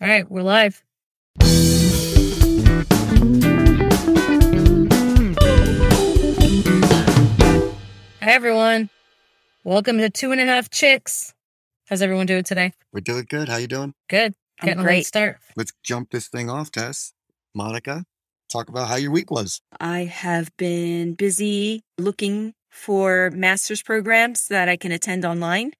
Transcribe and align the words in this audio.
All 0.00 0.08
right, 0.08 0.30
we're 0.30 0.42
live. 0.42 0.82
Hi, 8.20 8.32
everyone. 8.34 8.90
Welcome 9.64 9.98
to 9.98 10.10
Two 10.10 10.32
and 10.32 10.40
a 10.40 10.44
Half 10.46 10.70
Chicks. 10.70 11.32
How's 11.88 12.02
everyone 12.02 12.26
doing 12.26 12.42
today? 12.44 12.72
We're 12.92 13.00
doing 13.00 13.26
good. 13.28 13.48
How 13.48 13.56
you 13.56 13.66
doing? 13.68 13.94
Good. 14.08 14.34
I'm 14.60 14.66
Getting 14.66 14.80
a 14.80 14.82
late 14.82 14.86
great. 14.86 15.06
start. 15.06 15.38
Let's 15.56 15.72
jump 15.82 16.10
this 16.10 16.28
thing 16.28 16.50
off, 16.50 16.70
Tess. 16.70 17.12
Monica, 17.54 18.04
talk 18.50 18.68
about 18.68 18.88
how 18.88 18.96
your 18.96 19.10
week 19.10 19.30
was. 19.30 19.60
I 19.80 20.00
have 20.04 20.50
been 20.56 21.14
busy 21.14 21.82
looking 21.96 22.54
for 22.70 23.30
master's 23.30 23.82
programs 23.82 24.48
that 24.48 24.68
I 24.68 24.76
can 24.76 24.92
attend 24.92 25.24
online. 25.24 25.72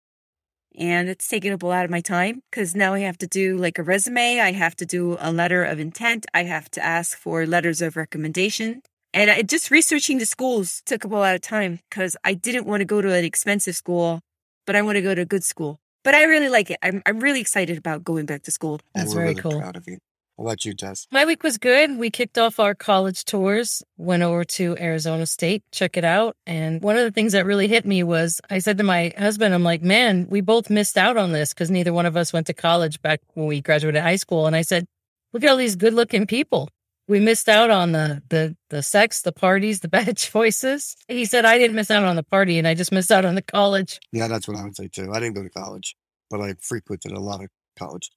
And 0.79 1.08
it's 1.08 1.26
taken 1.26 1.52
up 1.52 1.64
a 1.64 1.66
lot 1.66 1.84
of 1.84 1.90
my 1.90 2.00
time 2.00 2.42
because 2.50 2.76
now 2.76 2.95
I 2.95 3.00
have 3.00 3.18
to 3.18 3.27
do 3.27 3.56
like 3.56 3.78
a 3.78 3.82
resume. 3.82 4.38
I 4.38 4.52
have 4.52 4.77
to 4.77 4.86
do 4.86 5.16
a 5.18 5.32
letter 5.32 5.64
of 5.64 5.80
intent. 5.80 6.24
I 6.32 6.45
have 6.45 6.70
to 6.73 6.84
ask 6.84 7.19
for 7.19 7.45
letters 7.46 7.82
of 7.82 7.96
recommendation. 7.96 8.83
And 9.12 9.28
I, 9.28 9.42
just 9.42 9.72
researching 9.72 10.19
the 10.19 10.27
schools 10.27 10.83
took 10.86 11.05
up 11.05 11.10
a 11.10 11.16
lot 11.16 11.34
of 11.34 11.41
time 11.41 11.80
because 11.91 12.16
I 12.22 12.34
didn't 12.34 12.66
want 12.66 12.80
to 12.80 12.84
go 12.84 13.02
to 13.02 13.12
an 13.12 13.24
expensive 13.24 13.74
school, 13.74 14.20
but 14.66 14.77
I 14.77 14.83
want 14.83 14.96
to 14.96 15.02
go 15.02 15.16
to 15.16 15.22
a 15.22 15.27
good 15.27 15.42
school. 15.42 15.80
But 16.05 16.14
I 16.14 16.22
really 16.24 16.48
like 16.48 16.70
it. 16.70 16.78
I'm, 16.80 17.02
I'm 17.05 17.19
really 17.19 17.41
excited 17.41 17.77
about 17.77 18.05
going 18.05 18.27
back 18.27 18.42
to 18.45 18.52
school. 18.52 18.80
That's 18.95 19.10
we're 19.10 19.22
very 19.22 19.28
really 19.30 19.41
cool. 19.41 19.58
proud 19.58 19.77
of 19.77 19.88
you. 19.88 19.98
How 20.38 20.45
about 20.45 20.65
you, 20.65 20.73
Tess? 20.73 21.09
My 21.10 21.24
week 21.24 21.42
was 21.42 21.59
good. 21.59 21.98
We 21.98 22.10
kicked 22.10 22.38
off 22.38 22.60
our 22.60 22.73
college 22.73 23.24
tours, 23.24 23.83
went 23.97 24.23
over 24.23 24.45
to 24.45 24.77
Arizona 24.78 25.27
State, 25.27 25.64
check 25.73 25.97
it 25.97 26.05
out. 26.05 26.37
And 26.47 26.80
one 26.80 26.97
of 26.97 27.02
the 27.02 27.11
things 27.11 27.33
that 27.33 27.45
really 27.45 27.66
hit 27.66 27.84
me 27.84 28.05
was 28.05 28.41
I 28.48 28.61
said 28.61 28.78
to 28.78 28.84
my 28.84 29.12
husband, 29.19 29.52
I'm 29.52 29.64
like, 29.64 29.83
man, 29.83 30.28
we 30.30 30.41
both 30.41 30.70
missed 30.70 30.97
out 30.97 31.16
on 31.16 31.33
this 31.33 31.52
because 31.52 31.73
neither 31.73 31.92
one 31.92 32.06
of 32.06 32.16
us 32.16 32.33
went 32.33 32.47
to 32.47 32.55
college 32.55 33.02
back 33.02 33.20
when 33.34 33.48
we 33.48 33.61
graduated 33.61 34.01
high 34.01 34.14
school. 34.14 34.47
And 34.47 34.55
I 34.55 34.62
said, 34.62 34.87
look 35.33 35.42
at 35.42 35.51
all 35.51 35.56
these 35.56 35.74
good 35.74 35.92
looking 35.92 36.24
people. 36.24 36.69
We 37.09 37.19
missed 37.19 37.48
out 37.48 37.70
on 37.70 37.91
the, 37.91 38.22
the, 38.28 38.56
the 38.70 38.84
sex, 38.84 39.22
the 39.22 39.33
parties, 39.33 39.81
the 39.81 39.89
bad 39.98 40.16
choices. 40.16 40.94
He 41.09 41.25
said, 41.25 41.47
I 41.47 41.59
didn't 41.59 41.75
miss 41.75 41.91
out 41.91 42.05
on 42.05 42.14
the 42.14 42.22
party 42.22 42.59
and 42.59 42.69
I 42.69 42.75
just 42.75 42.92
missed 42.92 43.11
out 43.11 43.25
on 43.25 43.34
the 43.34 43.42
college. 43.42 43.98
Yeah, 44.12 44.28
that's 44.28 44.47
what 44.47 44.56
I 44.56 44.62
would 44.62 44.77
say 44.77 44.86
too. 44.86 45.11
I 45.12 45.19
didn't 45.19 45.34
go 45.34 45.42
to 45.42 45.50
college, 45.50 45.97
but 46.31 46.41
I 46.41 46.55
frequented 46.61 47.11
a 47.11 47.19
lot 47.19 47.42
of 47.42 47.48
college. 47.77 48.12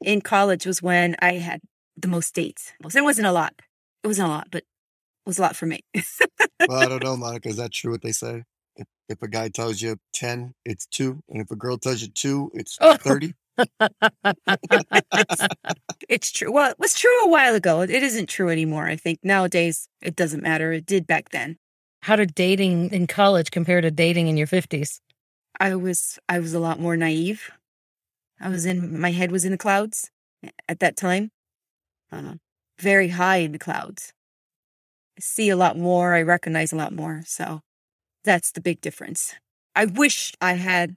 In 0.00 0.20
college 0.20 0.66
was 0.66 0.82
when 0.82 1.16
I 1.20 1.34
had 1.34 1.60
the 1.96 2.08
most 2.08 2.34
dates. 2.34 2.72
It 2.82 3.02
wasn't 3.02 3.26
a 3.26 3.32
lot. 3.32 3.54
It 4.02 4.06
wasn't 4.06 4.28
a 4.28 4.30
lot, 4.30 4.48
but 4.50 4.62
it 4.62 5.26
was 5.26 5.38
a 5.38 5.42
lot 5.42 5.56
for 5.56 5.66
me. 5.66 5.80
Well, 6.68 6.78
I 6.82 6.86
don't 6.86 7.02
know, 7.04 7.16
Monica. 7.16 7.48
Is 7.48 7.56
that 7.56 7.72
true 7.72 7.92
what 7.92 8.02
they 8.02 8.12
say? 8.12 8.44
If, 8.76 8.86
if 9.08 9.22
a 9.22 9.28
guy 9.28 9.48
tells 9.48 9.82
you 9.82 9.96
10, 10.14 10.54
it's 10.64 10.86
two. 10.86 11.22
And 11.28 11.40
if 11.42 11.50
a 11.50 11.56
girl 11.56 11.76
tells 11.76 12.00
you 12.02 12.08
two, 12.08 12.50
it's 12.54 12.78
Oh. 12.80 12.96
30. 12.96 13.34
it's 16.08 16.32
true. 16.32 16.50
Well, 16.52 16.70
it 16.70 16.78
was 16.78 16.94
true 16.94 17.24
a 17.24 17.28
while 17.28 17.54
ago. 17.54 17.82
It 17.82 17.90
isn't 17.90 18.28
true 18.28 18.48
anymore. 18.48 18.86
I 18.86 18.96
think 18.96 19.18
nowadays 19.22 19.88
it 20.00 20.16
doesn't 20.16 20.42
matter. 20.42 20.72
It 20.72 20.86
did 20.86 21.06
back 21.06 21.30
then. 21.30 21.56
How 22.02 22.16
did 22.16 22.34
dating 22.34 22.90
in 22.90 23.06
college 23.06 23.50
compare 23.50 23.80
to 23.82 23.90
dating 23.90 24.28
in 24.28 24.36
your 24.38 24.46
50s? 24.46 25.00
I 25.58 25.74
was 25.74 26.18
I 26.28 26.38
was 26.38 26.54
a 26.54 26.58
lot 26.60 26.80
more 26.80 26.96
naive. 26.96 27.50
I 28.40 28.48
was 28.48 28.64
in 28.64 28.98
my 28.98 29.10
head 29.10 29.30
was 29.30 29.44
in 29.44 29.52
the 29.52 29.58
clouds 29.58 30.10
at 30.68 30.80
that 30.80 30.96
time. 30.96 31.30
Uh, 32.10 32.34
very 32.78 33.08
high 33.08 33.38
in 33.38 33.52
the 33.52 33.58
clouds. 33.58 34.12
I 35.18 35.20
see 35.20 35.50
a 35.50 35.56
lot 35.56 35.76
more. 35.76 36.14
I 36.14 36.22
recognize 36.22 36.72
a 36.72 36.76
lot 36.76 36.92
more. 36.92 37.22
So 37.26 37.60
that's 38.24 38.52
the 38.52 38.60
big 38.60 38.80
difference. 38.80 39.34
I 39.76 39.84
wish 39.84 40.32
I 40.40 40.54
had 40.54 40.96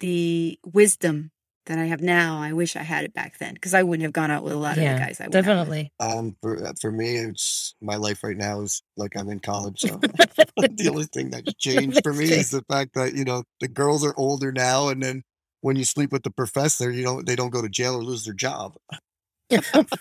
the 0.00 0.58
wisdom 0.64 1.30
that 1.66 1.78
I 1.78 1.86
have 1.86 2.02
now. 2.02 2.40
I 2.40 2.52
wish 2.52 2.76
I 2.76 2.82
had 2.82 3.04
it 3.04 3.14
back 3.14 3.38
then 3.38 3.54
because 3.54 3.74
I 3.74 3.82
wouldn't 3.82 4.02
have 4.02 4.12
gone 4.12 4.30
out 4.30 4.44
with 4.44 4.52
a 4.52 4.56
lot 4.56 4.76
of 4.76 4.84
the 4.84 4.98
guys. 4.98 5.20
I 5.20 5.24
went 5.24 5.34
out 5.34 5.68
with. 5.68 5.88
definitely. 5.88 5.92
Um, 5.98 6.36
for, 6.42 6.72
for 6.80 6.92
me, 6.92 7.16
it's 7.16 7.74
my 7.80 7.96
life 7.96 8.22
right 8.22 8.36
now 8.36 8.60
is 8.60 8.82
like 8.96 9.16
I'm 9.16 9.30
in 9.30 9.40
college. 9.40 9.80
So 9.80 9.88
the 10.56 10.88
only 10.90 11.04
thing 11.04 11.30
that's 11.30 11.54
changed 11.54 12.02
for 12.02 12.12
me 12.12 12.26
is 12.26 12.50
the 12.50 12.64
fact 12.70 12.94
that, 12.94 13.14
you 13.14 13.24
know, 13.24 13.44
the 13.60 13.68
girls 13.68 14.04
are 14.04 14.14
older 14.16 14.52
now. 14.52 14.88
And 14.88 15.02
then 15.02 15.22
when 15.64 15.76
you 15.76 15.84
sleep 15.84 16.12
with 16.12 16.24
the 16.24 16.30
professor, 16.30 16.90
you 16.90 17.02
don't, 17.02 17.26
they 17.26 17.34
don't 17.34 17.48
go 17.48 17.62
to 17.62 17.70
jail 17.70 17.94
or 17.94 18.02
lose 18.02 18.26
their 18.26 18.34
job. 18.34 18.76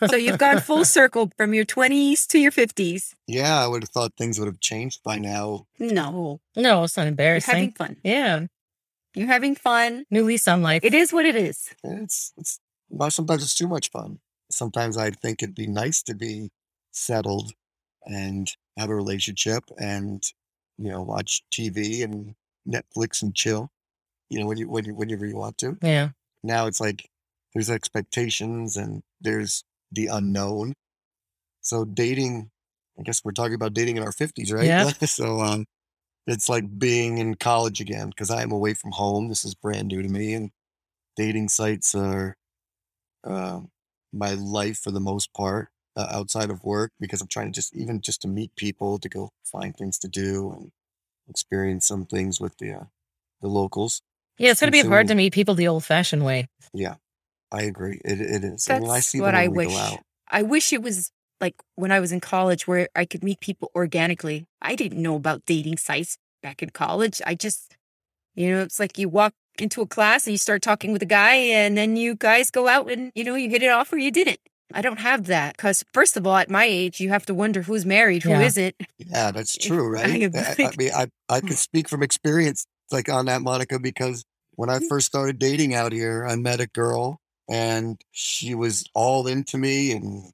So 0.09 0.17
you've 0.17 0.37
gone 0.37 0.59
full 0.59 0.83
circle 0.99 1.31
from 1.37 1.53
your 1.53 1.63
20s 1.63 2.27
to 2.27 2.39
your 2.39 2.51
50s. 2.51 3.13
Yeah, 3.27 3.63
I 3.63 3.67
would 3.67 3.81
have 3.83 3.89
thought 3.89 4.11
things 4.17 4.37
would 4.39 4.47
have 4.47 4.59
changed 4.59 5.01
by 5.03 5.19
now. 5.19 5.67
No, 5.79 6.41
no, 6.57 6.83
it's 6.83 6.97
not 6.97 7.03
you're 7.03 7.09
embarrassing. 7.09 7.53
having 7.53 7.71
fun. 7.71 7.95
Yeah. 8.03 8.47
You're 9.15 9.27
having 9.27 9.55
fun. 9.55 10.03
New 10.11 10.25
lease 10.25 10.49
on 10.49 10.63
life. 10.63 10.83
It 10.83 10.93
is 10.93 11.13
what 11.13 11.25
it 11.25 11.37
is. 11.37 11.69
It's, 11.81 12.33
it's, 12.35 12.59
well, 12.89 13.09
sometimes 13.09 13.43
it's 13.43 13.55
too 13.55 13.69
much 13.69 13.89
fun. 13.89 14.19
Sometimes 14.51 14.97
I 14.97 15.11
think 15.11 15.41
it'd 15.41 15.55
be 15.55 15.67
nice 15.67 16.03
to 16.03 16.13
be 16.13 16.49
settled 16.91 17.53
and 18.05 18.49
have 18.77 18.89
a 18.89 18.95
relationship 18.95 19.63
and, 19.77 20.21
you 20.77 20.91
know, 20.91 21.03
watch 21.03 21.43
TV 21.53 22.03
and 22.03 22.35
Netflix 22.67 23.21
and 23.21 23.33
chill, 23.33 23.69
you 24.33 24.39
know, 24.39 24.47
when 24.47 24.57
you, 24.57 24.67
when 24.67 24.85
you, 24.85 24.95
whenever 24.95 25.25
you 25.25 25.37
want 25.37 25.57
to. 25.59 25.77
Yeah. 25.81 26.09
Now 26.43 26.65
it's 26.65 26.81
like 26.81 27.07
there's 27.53 27.69
expectations 27.69 28.75
and 28.75 29.03
there's 29.21 29.63
the 29.91 30.07
unknown. 30.07 30.73
So 31.61 31.85
dating, 31.85 32.49
I 32.99 33.03
guess 33.03 33.23
we're 33.23 33.31
talking 33.31 33.53
about 33.53 33.73
dating 33.73 33.97
in 33.97 34.03
our 34.03 34.11
50s, 34.11 34.51
right? 34.51 34.65
Yeah. 34.65 34.89
so 35.05 35.39
um, 35.39 35.65
it's 36.25 36.49
like 36.49 36.79
being 36.79 37.19
in 37.19 37.35
college 37.35 37.79
again 37.79 38.09
because 38.09 38.31
I 38.31 38.41
am 38.41 38.51
away 38.51 38.73
from 38.73 38.91
home. 38.91 39.29
This 39.29 39.45
is 39.45 39.53
brand 39.53 39.89
new 39.89 40.01
to 40.01 40.09
me, 40.09 40.33
and 40.33 40.49
dating 41.15 41.49
sites 41.49 41.93
are 41.93 42.35
uh, 43.23 43.61
my 44.11 44.33
life 44.33 44.79
for 44.79 44.91
the 44.91 44.99
most 44.99 45.33
part 45.33 45.69
uh, 45.95 46.07
outside 46.11 46.49
of 46.49 46.63
work 46.63 46.91
because 46.99 47.21
I'm 47.21 47.27
trying 47.27 47.47
to 47.47 47.51
just 47.51 47.75
even 47.75 48.01
just 48.01 48.21
to 48.23 48.27
meet 48.27 48.55
people 48.55 48.97
to 48.97 49.09
go 49.09 49.29
find 49.43 49.75
things 49.75 49.99
to 49.99 50.07
do 50.07 50.51
and 50.51 50.71
experience 51.29 51.85
some 51.85 52.05
things 52.05 52.41
with 52.41 52.57
the 52.57 52.73
uh, 52.73 52.83
the 53.41 53.47
locals. 53.47 54.01
Yeah, 54.37 54.51
it's 54.51 54.59
going 54.59 54.71
to 54.71 54.83
be 54.83 54.87
hard 54.87 55.07
to 55.07 55.15
meet 55.15 55.33
people 55.33 55.55
the 55.55 55.67
old 55.67 55.83
fashioned 55.83 56.25
way. 56.25 56.47
Yeah, 56.73 56.95
I 57.51 57.63
agree. 57.63 58.01
It 58.03 58.19
it 58.19 58.43
is. 58.43 58.67
I 58.69 58.79
mean, 58.79 58.89
I 58.89 58.95
That's 58.95 59.07
see 59.07 59.21
what 59.21 59.35
I 59.35 59.47
wish. 59.47 59.73
I 60.29 60.41
wish 60.41 60.73
it 60.73 60.81
was 60.81 61.11
like 61.39 61.55
when 61.75 61.91
I 61.91 61.99
was 61.99 62.11
in 62.11 62.19
college 62.19 62.67
where 62.67 62.87
I 62.95 63.05
could 63.05 63.23
meet 63.23 63.39
people 63.39 63.69
organically. 63.75 64.45
I 64.61 64.75
didn't 64.75 65.01
know 65.01 65.15
about 65.15 65.45
dating 65.45 65.77
sites 65.77 66.17
back 66.41 66.63
in 66.63 66.71
college. 66.71 67.21
I 67.25 67.35
just, 67.35 67.75
you 68.33 68.49
know, 68.49 68.61
it's 68.61 68.79
like 68.79 68.97
you 68.97 69.09
walk 69.09 69.33
into 69.59 69.81
a 69.81 69.87
class 69.87 70.25
and 70.25 70.31
you 70.31 70.37
start 70.37 70.61
talking 70.61 70.93
with 70.93 71.03
a 71.03 71.07
guy 71.07 71.35
and 71.35 71.77
then 71.77 71.95
you 71.95 72.15
guys 72.15 72.49
go 72.49 72.67
out 72.67 72.89
and, 72.89 73.11
you 73.13 73.23
know, 73.23 73.35
you 73.35 73.49
hit 73.49 73.61
it 73.61 73.69
off 73.69 73.93
or 73.93 73.97
you 73.97 74.09
didn't. 74.09 74.39
I 74.73 74.81
don't 74.81 74.99
have 74.99 75.27
that 75.27 75.55
because, 75.55 75.83
first 75.93 76.17
of 76.17 76.25
all, 76.25 76.37
at 76.37 76.49
my 76.49 76.65
age, 76.65 76.99
you 76.99 77.09
have 77.09 77.25
to 77.27 77.33
wonder 77.33 77.61
who's 77.61 77.85
married, 77.85 78.23
who 78.23 78.31
Yeah. 78.31 78.39
not 78.39 78.73
Yeah, 78.97 79.31
that's 79.31 79.55
true, 79.55 79.87
right? 79.87 80.31
I 80.33 80.39
I, 80.39 80.67
I 80.67 80.71
mean, 80.77 80.91
I 80.95 81.07
I 81.29 81.41
can 81.41 81.55
speak 81.55 81.87
from 81.87 82.01
experience, 82.01 82.65
like 82.91 83.09
on 83.09 83.25
that, 83.25 83.41
Monica, 83.41 83.79
because 83.79 84.25
when 84.55 84.69
I 84.69 84.79
first 84.89 85.07
started 85.07 85.39
dating 85.39 85.73
out 85.73 85.91
here, 85.91 86.25
I 86.25 86.35
met 86.35 86.59
a 86.59 86.67
girl 86.67 87.19
and 87.49 87.99
she 88.11 88.55
was 88.55 88.85
all 88.93 89.27
into 89.27 89.57
me 89.57 89.91
and 89.91 90.31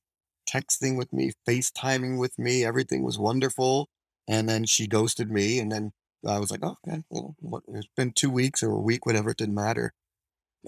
texting 0.49 0.97
with 0.97 1.13
me, 1.13 1.31
FaceTiming 1.47 2.19
with 2.19 2.37
me. 2.37 2.65
Everything 2.65 3.03
was 3.03 3.17
wonderful. 3.17 3.87
And 4.27 4.47
then 4.47 4.65
she 4.65 4.87
ghosted 4.87 5.31
me. 5.31 5.59
And 5.59 5.71
then 5.71 5.91
I 6.27 6.39
was 6.39 6.51
like, 6.51 6.61
oh, 6.63 6.77
okay, 6.87 7.03
well, 7.09 7.35
what, 7.39 7.63
it's 7.69 7.87
been 7.95 8.11
two 8.11 8.29
weeks 8.29 8.61
or 8.61 8.71
a 8.71 8.79
week, 8.79 9.05
whatever, 9.05 9.31
it 9.31 9.37
didn't 9.37 9.55
matter. 9.55 9.93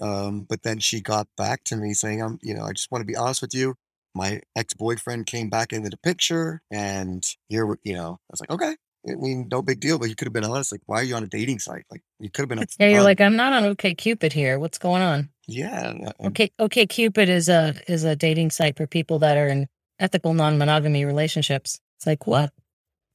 Um, 0.00 0.46
but 0.48 0.62
then 0.62 0.78
she 0.78 1.00
got 1.00 1.28
back 1.36 1.64
to 1.64 1.76
me 1.76 1.92
saying, 1.92 2.22
I'm, 2.22 2.38
you 2.42 2.54
know, 2.54 2.64
I 2.64 2.72
just 2.72 2.90
want 2.90 3.02
to 3.02 3.06
be 3.06 3.16
honest 3.16 3.42
with 3.42 3.54
you. 3.54 3.74
My 4.14 4.40
ex 4.56 4.74
boyfriend 4.74 5.26
came 5.26 5.48
back 5.48 5.72
into 5.72 5.88
the 5.88 5.96
picture, 5.96 6.60
and 6.70 7.24
here, 7.48 7.76
you 7.82 7.94
know, 7.94 8.18
I 8.20 8.30
was 8.30 8.40
like, 8.40 8.50
okay, 8.50 8.76
I 9.08 9.14
mean, 9.16 9.48
no 9.50 9.62
big 9.62 9.80
deal, 9.80 9.98
but 9.98 10.08
you 10.08 10.14
could 10.14 10.26
have 10.26 10.32
been 10.32 10.44
honest. 10.44 10.70
Like, 10.72 10.82
why 10.86 11.00
are 11.00 11.02
you 11.02 11.14
on 11.16 11.24
a 11.24 11.26
dating 11.26 11.58
site? 11.58 11.84
Like, 11.90 12.02
you 12.20 12.30
could 12.30 12.42
have 12.42 12.48
been. 12.48 12.58
Yeah, 12.78 12.88
you're 12.88 13.00
upfront. 13.00 13.04
like, 13.04 13.20
I'm 13.20 13.36
not 13.36 13.52
on 13.52 13.64
OK 13.64 13.94
Cupid 13.94 14.32
here. 14.32 14.58
What's 14.58 14.78
going 14.78 15.02
on? 15.02 15.30
yeah, 15.48 15.90
and- 15.90 16.06
uh, 16.06 16.12
and- 16.20 16.28
Okay, 16.28 16.50
OK 16.58 16.86
Cupid 16.86 17.28
is 17.28 17.48
a 17.48 17.74
is 17.88 18.04
a 18.04 18.14
dating 18.14 18.50
site 18.50 18.76
for 18.76 18.86
people 18.86 19.18
that 19.20 19.36
are 19.36 19.48
in 19.48 19.66
ethical 19.98 20.34
non 20.34 20.56
monogamy 20.58 21.04
relationships. 21.04 21.80
It's 21.96 22.06
like 22.06 22.26
what? 22.26 22.52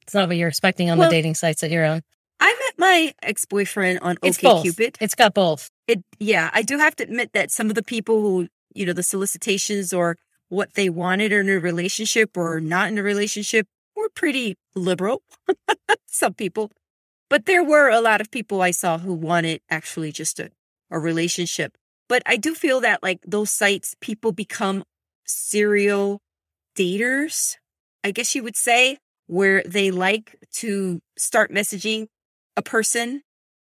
It's 0.02 0.14
not 0.14 0.28
what 0.28 0.38
you're 0.38 0.50
expecting 0.50 0.90
on 0.90 0.98
Well- 0.98 1.10
the 1.10 1.16
dating 1.16 1.36
sites 1.36 1.62
that 1.62 1.72
you're 1.72 1.86
on. 1.86 2.02
I 2.40 2.48
met 2.54 2.78
my 2.78 3.14
ex 3.24 3.46
boyfriend 3.46 4.00
on 4.02 4.18
It's 4.22 4.40
both. 4.40 4.64
OkCupid. 4.66 4.98
It's 5.02 5.16
got 5.16 5.34
both. 5.34 5.72
It, 5.88 6.04
yeah, 6.20 6.50
I 6.54 6.62
do 6.62 6.78
have 6.78 6.96
to 6.98 7.04
admit 7.04 7.32
that 7.34 7.50
some 7.50 7.70
of 7.70 7.76
the 7.76 7.82
people 7.82 8.22
who, 8.22 8.48
you 8.76 8.86
know, 8.86 8.94
the 8.94 9.02
solicitations 9.04 9.92
or 9.94 10.18
what 10.50 10.74
they 10.76 10.88
wanted 10.90 11.32
in 11.32 11.50
a 11.50 11.60
relationship 11.60 12.38
or 12.38 12.60
not 12.60 12.90
in 12.90 12.98
a 12.98 13.04
relationship 13.04 13.68
were 13.68 13.77
pretty 14.18 14.56
liberal. 14.76 15.22
some 16.08 16.34
people, 16.34 16.72
but 17.30 17.46
there 17.46 17.64
were 17.64 17.90
a 17.90 18.02
lot 18.02 18.20
of 18.20 18.32
people 18.32 18.62
I 18.62 18.72
saw 18.72 18.98
who 18.98 19.14
wanted 19.14 19.62
actually 19.70 20.12
just 20.12 20.40
a, 20.40 20.50
a 20.90 20.98
relationship. 20.98 21.78
But 22.10 22.24
I 22.26 22.36
do 22.38 22.56
feel 22.56 22.80
that 22.82 23.04
like 23.04 23.20
those 23.26 23.52
sites, 23.52 23.96
people 24.02 24.32
become 24.32 24.84
serial 25.26 26.20
daters, 26.76 27.58
I 28.04 28.12
guess 28.12 28.34
you 28.34 28.42
would 28.44 28.56
say, 28.56 28.98
where 29.28 29.62
they 29.66 29.92
like 29.92 30.36
to 30.54 31.00
start 31.18 31.52
messaging 31.52 32.08
a 32.56 32.64
person 32.64 33.22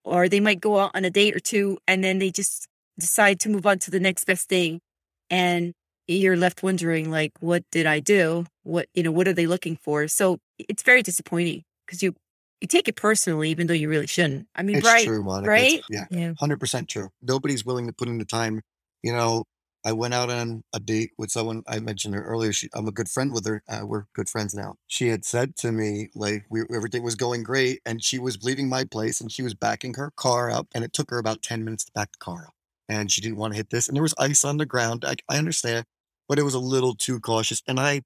or 0.04 0.28
they 0.28 0.40
might 0.40 0.60
go 0.60 0.80
out 0.80 0.90
on 0.94 1.04
a 1.04 1.10
date 1.10 1.36
or 1.36 1.40
two 1.40 1.78
and 1.86 2.02
then 2.02 2.18
they 2.18 2.30
just 2.30 2.66
decide 2.98 3.38
to 3.40 3.50
move 3.50 3.66
on 3.66 3.78
to 3.78 3.90
the 3.90 4.00
next 4.00 4.24
best 4.24 4.48
thing 4.48 4.80
and 5.28 5.74
you're 6.16 6.36
left 6.36 6.62
wondering, 6.62 7.10
like, 7.10 7.32
what 7.40 7.64
did 7.70 7.86
I 7.86 8.00
do? 8.00 8.46
What, 8.64 8.86
you 8.94 9.02
know, 9.02 9.12
what 9.12 9.28
are 9.28 9.32
they 9.32 9.46
looking 9.46 9.76
for? 9.76 10.08
So 10.08 10.38
it's 10.58 10.82
very 10.82 11.02
disappointing 11.02 11.62
because 11.86 12.02
you, 12.02 12.14
you 12.60 12.68
take 12.68 12.88
it 12.88 12.96
personally, 12.96 13.50
even 13.50 13.66
though 13.66 13.74
you 13.74 13.88
really 13.88 14.06
shouldn't. 14.06 14.46
I 14.54 14.62
mean, 14.62 14.76
It's 14.76 14.86
right? 14.86 15.04
true, 15.04 15.22
Monica. 15.22 15.48
right? 15.50 15.72
It's- 15.78 15.84
yeah, 15.88 16.06
Yeah. 16.10 16.32
hundred 16.38 16.60
percent 16.60 16.88
true. 16.88 17.10
Nobody's 17.22 17.64
willing 17.64 17.86
to 17.86 17.92
put 17.92 18.08
in 18.08 18.18
the 18.18 18.24
time. 18.24 18.60
You 19.02 19.12
know, 19.12 19.44
I 19.82 19.92
went 19.92 20.12
out 20.12 20.28
on 20.28 20.62
a 20.74 20.80
date 20.80 21.12
with 21.16 21.30
someone 21.30 21.62
I 21.66 21.80
mentioned 21.80 22.14
her 22.14 22.22
earlier. 22.22 22.52
She, 22.52 22.68
I'm 22.74 22.86
a 22.86 22.92
good 22.92 23.08
friend 23.08 23.32
with 23.32 23.46
her. 23.46 23.62
Uh, 23.66 23.86
we're 23.86 24.04
good 24.14 24.28
friends 24.28 24.52
now. 24.54 24.74
She 24.86 25.08
had 25.08 25.24
said 25.24 25.56
to 25.56 25.72
me 25.72 26.08
like 26.14 26.44
we, 26.50 26.62
everything 26.74 27.02
was 27.02 27.14
going 27.14 27.42
great, 27.44 27.80
and 27.86 28.04
she 28.04 28.18
was 28.18 28.42
leaving 28.42 28.68
my 28.68 28.84
place, 28.84 29.22
and 29.22 29.32
she 29.32 29.42
was 29.42 29.54
backing 29.54 29.94
her 29.94 30.12
car 30.16 30.50
up, 30.50 30.66
and 30.74 30.84
it 30.84 30.92
took 30.92 31.08
her 31.10 31.18
about 31.18 31.40
ten 31.40 31.64
minutes 31.64 31.84
to 31.86 31.92
back 31.92 32.10
the 32.12 32.18
car 32.18 32.44
up, 32.48 32.54
and 32.90 33.10
she 33.10 33.22
didn't 33.22 33.38
want 33.38 33.54
to 33.54 33.56
hit 33.56 33.70
this, 33.70 33.88
and 33.88 33.96
there 33.96 34.02
was 34.02 34.14
ice 34.18 34.44
on 34.44 34.58
the 34.58 34.66
ground. 34.66 35.02
I, 35.06 35.14
I 35.30 35.38
understand, 35.38 35.86
but 36.30 36.38
it 36.38 36.44
was 36.44 36.54
a 36.54 36.60
little 36.60 36.94
too 36.94 37.20
cautious, 37.20 37.62
and 37.68 37.80
I 37.80 38.02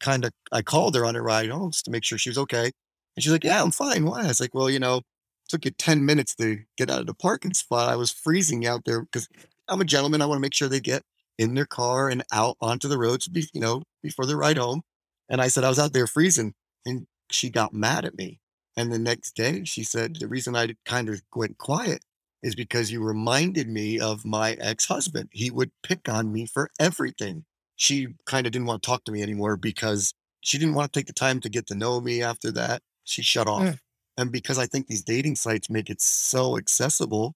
kind 0.00 0.24
of 0.26 0.32
I 0.52 0.62
called 0.62 0.94
her 0.96 1.06
on 1.06 1.16
her 1.16 1.22
ride 1.22 1.50
home 1.50 1.72
just 1.72 1.86
to 1.86 1.90
make 1.90 2.04
sure 2.04 2.18
she 2.18 2.30
was 2.30 2.38
okay, 2.38 2.66
and 3.16 3.24
she's 3.24 3.32
like, 3.32 3.44
"Yeah, 3.44 3.62
I'm 3.62 3.72
fine." 3.72 4.04
Why? 4.04 4.24
I 4.24 4.28
was 4.28 4.40
like, 4.40 4.54
"Well, 4.54 4.70
you 4.70 4.78
know." 4.80 5.02
took 5.48 5.64
you 5.66 5.70
10 5.70 6.06
minutes 6.06 6.34
to 6.36 6.60
get 6.78 6.90
out 6.90 7.00
of 7.00 7.06
the 7.06 7.14
parking 7.14 7.52
spot. 7.54 7.90
I 7.90 7.96
was 7.96 8.10
freezing 8.10 8.66
out 8.66 8.84
there 8.86 9.02
because 9.02 9.28
I'm 9.68 9.82
a 9.82 9.84
gentleman. 9.84 10.22
I 10.22 10.26
want 10.26 10.38
to 10.38 10.42
make 10.42 10.54
sure 10.54 10.68
they 10.68 10.80
get 10.80 11.02
in 11.38 11.54
their 11.54 11.66
car 11.66 12.08
and 12.08 12.24
out 12.32 12.56
onto 12.60 12.88
the 12.88 12.98
roads, 12.98 13.28
be, 13.28 13.48
you 13.52 13.60
know, 13.60 13.82
before 14.02 14.24
they 14.26 14.34
ride 14.34 14.56
home. 14.56 14.82
And 15.28 15.40
I 15.40 15.48
said, 15.48 15.64
I 15.64 15.68
was 15.68 15.78
out 15.78 15.92
there 15.92 16.06
freezing 16.06 16.54
and 16.86 17.06
she 17.30 17.50
got 17.50 17.74
mad 17.74 18.04
at 18.04 18.16
me. 18.16 18.40
And 18.76 18.92
the 18.92 18.98
next 18.98 19.34
day 19.36 19.64
she 19.64 19.84
said, 19.84 20.16
the 20.16 20.28
reason 20.28 20.56
I 20.56 20.74
kind 20.86 21.08
of 21.08 21.22
went 21.34 21.58
quiet 21.58 22.02
is 22.42 22.54
because 22.54 22.90
you 22.90 23.02
reminded 23.02 23.68
me 23.68 24.00
of 24.00 24.24
my 24.24 24.52
ex-husband. 24.52 25.28
He 25.32 25.50
would 25.50 25.70
pick 25.82 26.08
on 26.08 26.32
me 26.32 26.46
for 26.46 26.70
everything. 26.80 27.44
She 27.82 28.08
kind 28.26 28.46
of 28.46 28.52
didn't 28.52 28.66
want 28.66 28.82
to 28.82 28.86
talk 28.86 29.04
to 29.04 29.12
me 29.12 29.22
anymore 29.22 29.56
because 29.56 30.14
she 30.40 30.56
didn't 30.58 30.74
want 30.74 30.92
to 30.92 30.98
take 30.98 31.06
the 31.06 31.12
time 31.12 31.40
to 31.40 31.48
get 31.48 31.66
to 31.66 31.74
know 31.74 32.00
me 32.00 32.22
after 32.22 32.52
that. 32.52 32.82
She 33.04 33.22
shut 33.22 33.48
off. 33.48 33.62
Mm. 33.62 33.78
And 34.18 34.32
because 34.32 34.58
I 34.58 34.66
think 34.66 34.86
these 34.86 35.02
dating 35.02 35.36
sites 35.36 35.68
make 35.68 35.90
it 35.90 36.00
so 36.00 36.56
accessible, 36.56 37.34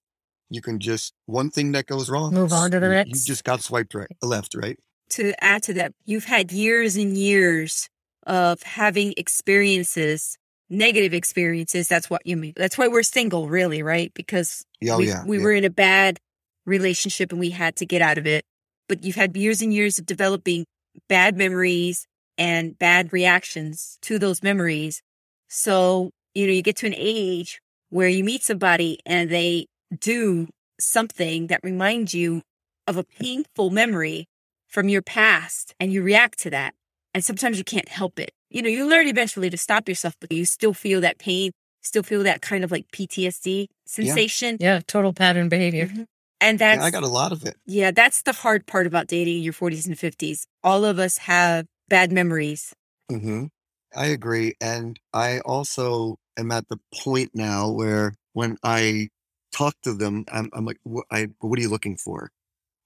you 0.50 0.60
can 0.60 0.78
just 0.78 1.14
one 1.24 1.50
thing 1.50 1.72
that 1.72 1.86
goes 1.86 2.08
wrong. 2.08 2.32
Move 2.32 2.52
on 2.52 2.70
to 2.70 2.78
the 2.78 2.88
next. 2.88 3.26
You 3.26 3.32
just 3.32 3.44
got 3.44 3.62
swiped 3.62 3.94
right, 3.94 4.08
left, 4.22 4.54
right? 4.54 4.78
to 5.10 5.32
add 5.42 5.62
to 5.64 5.74
that, 5.74 5.92
you've 6.04 6.24
had 6.24 6.52
years 6.52 6.96
and 6.96 7.16
years 7.16 7.88
of 8.26 8.62
having 8.62 9.14
experiences, 9.16 10.36
negative 10.68 11.14
experiences. 11.14 11.88
That's 11.88 12.10
what 12.10 12.22
you 12.24 12.36
mean. 12.36 12.54
That's 12.56 12.76
why 12.76 12.88
we're 12.88 13.02
single, 13.02 13.48
really, 13.48 13.82
right? 13.82 14.12
Because 14.14 14.64
oh, 14.88 14.98
we, 14.98 15.08
yeah. 15.08 15.24
we 15.24 15.38
yeah. 15.38 15.44
were 15.44 15.52
in 15.52 15.64
a 15.64 15.70
bad 15.70 16.18
relationship 16.64 17.30
and 17.30 17.40
we 17.40 17.50
had 17.50 17.76
to 17.76 17.86
get 17.86 18.02
out 18.02 18.18
of 18.18 18.26
it. 18.26 18.44
But 18.88 19.04
you've 19.04 19.16
had 19.16 19.36
years 19.36 19.62
and 19.62 19.72
years 19.72 19.98
of 19.98 20.06
developing 20.06 20.64
bad 21.08 21.36
memories 21.36 22.06
and 22.38 22.78
bad 22.78 23.12
reactions 23.12 23.98
to 24.02 24.18
those 24.18 24.42
memories. 24.42 25.02
So, 25.48 26.10
you 26.34 26.46
know, 26.46 26.52
you 26.52 26.62
get 26.62 26.76
to 26.76 26.86
an 26.86 26.94
age 26.96 27.60
where 27.90 28.08
you 28.08 28.24
meet 28.24 28.42
somebody 28.42 28.98
and 29.06 29.30
they 29.30 29.66
do 29.98 30.48
something 30.78 31.46
that 31.48 31.60
reminds 31.62 32.14
you 32.14 32.42
of 32.86 32.96
a 32.96 33.04
painful 33.04 33.70
memory 33.70 34.26
from 34.68 34.88
your 34.88 35.02
past 35.02 35.74
and 35.80 35.92
you 35.92 36.02
react 36.02 36.38
to 36.40 36.50
that. 36.50 36.74
And 37.14 37.24
sometimes 37.24 37.56
you 37.58 37.64
can't 37.64 37.88
help 37.88 38.18
it. 38.18 38.32
You 38.50 38.62
know, 38.62 38.68
you 38.68 38.86
learn 38.86 39.06
eventually 39.06 39.48
to 39.50 39.56
stop 39.56 39.88
yourself, 39.88 40.14
but 40.20 40.30
you 40.30 40.44
still 40.44 40.74
feel 40.74 41.00
that 41.00 41.18
pain, 41.18 41.52
still 41.82 42.02
feel 42.02 42.22
that 42.24 42.42
kind 42.42 42.62
of 42.62 42.70
like 42.70 42.90
PTSD 42.92 43.68
sensation. 43.86 44.58
Yeah, 44.60 44.80
total 44.86 45.12
pattern 45.12 45.48
behavior. 45.48 45.86
Mhm. 45.86 46.06
And 46.40 46.58
that's, 46.58 46.78
Yeah, 46.78 46.84
I 46.84 46.90
got 46.90 47.02
a 47.02 47.08
lot 47.08 47.32
of 47.32 47.44
it. 47.44 47.56
yeah, 47.66 47.90
that's 47.90 48.22
the 48.22 48.32
hard 48.32 48.66
part 48.66 48.86
about 48.86 49.06
dating 49.06 49.38
in 49.38 49.42
your 49.42 49.52
40s 49.52 49.86
and 49.86 49.96
50s. 49.96 50.46
All 50.62 50.84
of 50.84 50.98
us 50.98 51.18
have 51.18 51.66
bad 51.88 52.12
memories. 52.12 52.74
hmm 53.10 53.46
I 53.94 54.06
agree. 54.06 54.54
And 54.60 54.98
I 55.14 55.40
also 55.40 56.16
am 56.36 56.52
at 56.52 56.68
the 56.68 56.76
point 57.02 57.30
now 57.34 57.70
where 57.70 58.14
when 58.34 58.58
I 58.62 59.08
talk 59.52 59.74
to 59.84 59.94
them, 59.94 60.24
I'm, 60.30 60.50
I'm 60.52 60.66
like, 60.66 60.78
what, 60.82 61.06
I, 61.10 61.28
what 61.40 61.58
are 61.58 61.62
you 61.62 61.70
looking 61.70 61.96
for? 61.96 62.30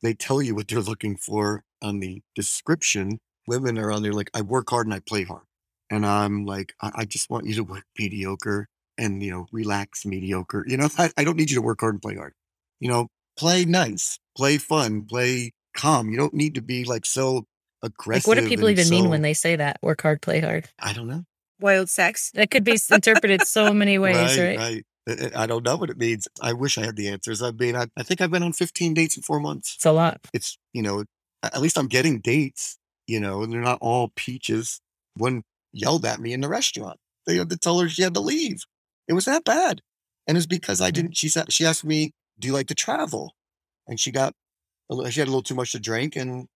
They 0.03 0.15
tell 0.15 0.41
you 0.41 0.55
what 0.55 0.69
they're 0.69 0.81
looking 0.81 1.17
for 1.17 1.65
on 1.83 2.01
the 2.01 2.23
description. 2.37 3.19
Women 3.49 3.79
are 3.79 3.91
on 3.91 4.03
there 4.03 4.13
like, 4.13 4.31
I 4.35 4.43
work 4.43 4.71
hard 4.71 4.87
and 4.87 4.95
I 4.95 5.01
play 5.01 5.25
hard. 5.25 5.43
And 5.91 6.07
I'm 6.07 6.47
like, 6.47 6.75
I, 6.81 6.91
I 6.97 7.05
just 7.07 7.29
want 7.29 7.47
you 7.47 7.55
to 7.57 7.65
work 7.65 7.85
mediocre 7.99 8.69
and, 8.97 9.23
you 9.23 9.33
know, 9.33 9.47
relax 9.51 10.07
mediocre. 10.07 10.65
You 10.69 10.77
know, 10.77 10.89
I, 10.99 11.11
I 11.17 11.25
don't 11.25 11.37
need 11.37 11.51
you 11.51 11.57
to 11.57 11.63
work 11.63 11.81
hard 11.81 11.95
and 11.95 12.03
play 12.03 12.15
hard. 12.15 12.35
You 12.79 12.89
know, 12.91 13.09
play 13.41 13.65
nice, 13.65 14.19
play 14.37 14.59
fun, 14.59 15.03
play 15.07 15.53
calm. 15.75 16.11
You 16.11 16.17
don't 16.19 16.35
need 16.35 16.55
to 16.57 16.63
be 16.63 16.85
like 16.85 17.07
so 17.07 17.47
aggressive. 17.83 18.29
Like, 18.29 18.37
what 18.37 18.43
do 18.43 18.49
people 18.49 18.69
and 18.69 18.79
even 18.79 18.91
mean 18.91 19.09
when 19.09 19.23
they 19.23 19.33
say 19.35 19.57
that? 19.57 19.79
Work 19.83 20.03
hard, 20.03 20.21
play 20.21 20.41
hard. 20.41 20.69
I 20.79 20.93
don't 20.93 21.09
know. 21.09 21.25
Wild 21.59 21.89
sex. 21.89 22.31
That 22.35 22.51
could 22.51 22.65
be 22.65 22.79
interpreted 22.91 23.43
so 23.43 23.73
many 23.73 23.99
ways, 23.99 24.39
right? 24.39 24.57
right. 24.59 24.59
I- 24.59 24.85
I 25.09 25.43
I 25.43 25.47
don't 25.47 25.65
know 25.65 25.77
what 25.77 25.91
it 25.91 25.97
means. 25.97 26.29
I 26.41 26.53
wish 26.53 26.77
I 26.79 26.85
had 26.85 26.95
the 26.95 27.09
answers. 27.09 27.43
I 27.43 27.51
mean, 27.53 27.75
I, 27.75 27.87
I 27.97 28.03
think 28.05 28.21
I've 28.21 28.31
been 28.31 28.43
on 28.45 28.53
15 28.53 28.95
dates 28.95 29.17
in 29.17 29.23
four 29.23 29.41
months. 29.41 29.75
It's 29.77 29.87
a 29.87 29.91
lot. 29.93 30.21
It's, 30.33 30.57
you 30.75 30.83
know, 30.83 31.05
at 31.43 31.61
least 31.61 31.79
I'm 31.79 31.89
getting 31.89 32.21
dates, 32.21 32.79
you 33.09 33.19
know, 33.19 33.43
and 33.43 33.51
they're 33.53 33.63
not 33.63 33.79
all 33.81 34.13
peaches. 34.15 34.81
One 35.17 35.43
yelled 35.73 36.05
at 36.05 36.21
me 36.21 36.33
in 36.35 36.43
the 36.43 36.49
restaurant. 36.49 36.99
They 37.27 37.37
had 37.39 37.51
to 37.51 37.57
tell 37.57 37.81
her 37.81 37.89
she 37.89 38.03
had 38.03 38.15
to 38.15 38.21
leave. 38.21 38.63
It 39.09 39.15
was 39.15 39.25
that 39.25 39.43
bad. 39.45 39.81
And 40.29 40.37
it's 40.37 40.47
because 40.47 40.81
I 40.81 40.91
didn't, 40.93 41.17
she 41.17 41.29
said, 41.29 41.51
she 41.53 41.65
asked 41.65 41.85
me, 41.85 42.13
do 42.41 42.49
you 42.49 42.55
like 42.55 42.69
to 42.69 42.75
travel? 42.75 43.35
And 43.87 43.99
she 44.01 44.11
got, 44.11 44.35
she 45.11 45.21
had 45.21 45.29
a 45.29 45.31
little 45.31 45.43
too 45.43 45.55
much 45.55 45.73
to 45.73 45.81
drink. 45.81 46.17
And 46.17 46.49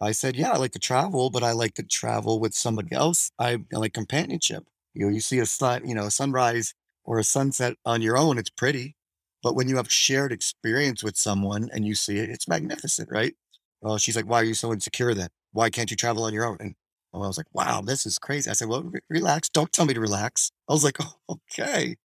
I 0.00 0.12
said, 0.12 0.36
yeah, 0.36 0.52
I 0.52 0.56
like 0.56 0.72
to 0.72 0.78
travel, 0.78 1.30
but 1.30 1.42
I 1.42 1.52
like 1.52 1.74
to 1.74 1.82
travel 1.82 2.40
with 2.40 2.54
somebody 2.54 2.94
else. 2.94 3.30
I, 3.38 3.58
I 3.74 3.78
like 3.78 3.92
companionship. 3.92 4.64
You 4.94 5.06
know, 5.06 5.12
you 5.12 5.20
see 5.20 5.38
a 5.38 5.46
sun, 5.46 5.88
you 5.88 5.94
know, 5.94 6.06
a 6.06 6.10
sunrise 6.10 6.74
or 7.04 7.18
a 7.18 7.24
sunset 7.24 7.74
on 7.84 8.02
your 8.02 8.16
own, 8.16 8.38
it's 8.38 8.50
pretty. 8.50 8.96
But 9.42 9.56
when 9.56 9.68
you 9.68 9.76
have 9.76 9.90
shared 9.90 10.32
experience 10.32 11.02
with 11.02 11.16
someone 11.16 11.68
and 11.72 11.84
you 11.84 11.94
see 11.94 12.18
it, 12.18 12.30
it's 12.30 12.46
magnificent, 12.46 13.08
right? 13.10 13.34
Well, 13.80 13.98
she's 13.98 14.14
like, 14.14 14.26
why 14.26 14.40
are 14.40 14.44
you 14.44 14.54
so 14.54 14.72
insecure 14.72 15.14
then? 15.14 15.28
Why 15.52 15.68
can't 15.70 15.90
you 15.90 15.96
travel 15.96 16.24
on 16.24 16.32
your 16.32 16.46
own? 16.46 16.58
And 16.60 16.74
well, 17.12 17.24
I 17.24 17.26
was 17.26 17.36
like, 17.36 17.48
wow, 17.52 17.82
this 17.82 18.06
is 18.06 18.18
crazy. 18.18 18.48
I 18.48 18.54
said, 18.54 18.68
well, 18.68 18.84
re- 18.84 19.00
relax. 19.10 19.48
Don't 19.48 19.72
tell 19.72 19.84
me 19.84 19.94
to 19.94 20.00
relax. 20.00 20.50
I 20.68 20.72
was 20.72 20.84
like, 20.84 20.96
oh, 21.28 21.38
okay. 21.50 21.96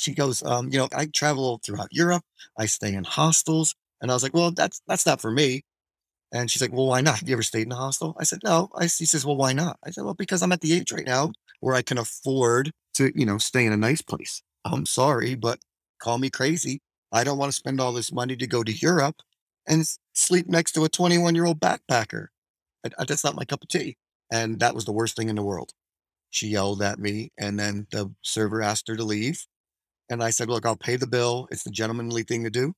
She 0.00 0.14
goes, 0.14 0.42
um, 0.42 0.68
you 0.72 0.78
know, 0.78 0.88
I 0.94 1.06
travel 1.06 1.60
throughout 1.64 1.88
Europe. 1.92 2.24
I 2.58 2.66
stay 2.66 2.94
in 2.94 3.04
hostels. 3.04 3.74
And 4.02 4.10
I 4.10 4.14
was 4.14 4.22
like, 4.22 4.34
well, 4.34 4.50
that's 4.50 4.80
that's 4.86 5.06
not 5.06 5.20
for 5.20 5.30
me. 5.30 5.62
And 6.32 6.50
she's 6.50 6.62
like, 6.62 6.72
well, 6.72 6.86
why 6.86 7.00
not? 7.00 7.18
Have 7.20 7.28
you 7.28 7.34
ever 7.34 7.42
stayed 7.42 7.66
in 7.66 7.72
a 7.72 7.76
hostel? 7.76 8.16
I 8.18 8.24
said, 8.24 8.40
no. 8.44 8.70
I, 8.76 8.86
she 8.86 9.04
says, 9.06 9.26
well, 9.26 9.36
why 9.36 9.52
not? 9.52 9.78
I 9.84 9.90
said, 9.90 10.04
well, 10.04 10.14
because 10.14 10.42
I'm 10.42 10.52
at 10.52 10.60
the 10.60 10.72
age 10.72 10.92
right 10.92 11.06
now 11.06 11.32
where 11.60 11.74
I 11.74 11.82
can 11.82 11.98
afford 11.98 12.72
to, 12.94 13.12
you 13.18 13.26
know, 13.26 13.38
stay 13.38 13.66
in 13.66 13.72
a 13.72 13.76
nice 13.76 14.00
place. 14.02 14.42
I'm 14.64 14.86
sorry, 14.86 15.34
but 15.34 15.58
call 16.00 16.18
me 16.18 16.30
crazy. 16.30 16.82
I 17.12 17.24
don't 17.24 17.38
want 17.38 17.50
to 17.50 17.56
spend 17.56 17.80
all 17.80 17.92
this 17.92 18.12
money 18.12 18.36
to 18.36 18.46
go 18.46 18.62
to 18.62 18.72
Europe 18.72 19.16
and 19.66 19.84
sleep 20.12 20.48
next 20.48 20.72
to 20.72 20.84
a 20.84 20.88
21 20.88 21.34
year 21.34 21.46
old 21.46 21.60
backpacker. 21.60 22.28
I- 22.84 22.90
I- 22.98 23.04
that's 23.04 23.24
not 23.24 23.36
my 23.36 23.44
cup 23.44 23.62
of 23.62 23.68
tea. 23.68 23.96
And 24.30 24.60
that 24.60 24.74
was 24.74 24.84
the 24.84 24.92
worst 24.92 25.16
thing 25.16 25.28
in 25.28 25.36
the 25.36 25.42
world. 25.42 25.72
She 26.30 26.48
yelled 26.48 26.82
at 26.82 26.98
me, 26.98 27.32
and 27.38 27.58
then 27.58 27.86
the 27.90 28.14
server 28.22 28.62
asked 28.62 28.88
her 28.88 28.96
to 28.96 29.04
leave. 29.04 29.46
And 30.10 30.22
I 30.22 30.30
said, 30.30 30.50
Look, 30.50 30.66
I'll 30.66 30.76
pay 30.76 30.96
the 30.96 31.06
bill. 31.06 31.48
It's 31.50 31.64
the 31.64 31.70
gentlemanly 31.70 32.24
thing 32.24 32.44
to 32.44 32.50
do, 32.50 32.74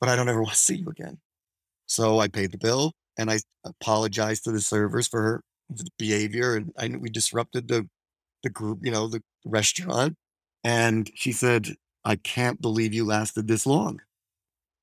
but 0.00 0.08
I 0.08 0.16
don't 0.16 0.28
ever 0.28 0.42
want 0.44 0.54
to 0.54 0.58
see 0.58 0.76
you 0.76 0.88
again. 0.88 1.18
So 1.86 2.20
I 2.20 2.28
paid 2.28 2.52
the 2.52 2.58
bill 2.58 2.92
and 3.18 3.30
I 3.30 3.40
apologized 3.64 4.44
to 4.44 4.52
the 4.52 4.60
servers 4.60 5.08
for 5.08 5.22
her 5.22 5.42
behavior. 5.98 6.56
And 6.56 6.72
I, 6.78 6.88
we 6.88 7.10
disrupted 7.10 7.68
the, 7.68 7.88
the 8.42 8.50
group, 8.50 8.80
you 8.82 8.90
know, 8.92 9.08
the 9.08 9.22
restaurant. 9.44 10.16
And 10.64 11.10
she 11.14 11.32
said, 11.32 11.76
I 12.04 12.16
can't 12.16 12.60
believe 12.60 12.94
you 12.94 13.04
lasted 13.04 13.48
this 13.48 13.66
long. 13.66 14.00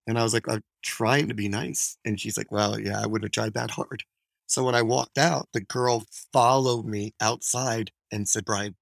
And 0.08 0.18
I 0.18 0.24
was 0.24 0.34
like, 0.34 0.50
I'm 0.50 0.63
trying 0.84 1.27
to 1.27 1.34
be 1.34 1.50
nice. 1.50 1.98
And 2.06 2.20
she's 2.20 2.38
like, 2.38 2.51
Well, 2.51 2.80
yeah, 2.80 3.01
I 3.01 3.08
wouldn't 3.08 3.25
have 3.25 3.44
tried 3.44 3.54
that 3.56 3.72
hard. 3.72 4.04
So 4.48 4.63
when 4.63 4.75
I 4.75 4.82
walked 4.82 5.18
out, 5.18 5.50
the 5.54 5.62
girl 5.62 6.06
followed 6.34 6.86
me 6.86 7.13
outside 7.22 7.92
and 8.12 8.27
said, 8.30 8.46
Brian, 8.46 8.75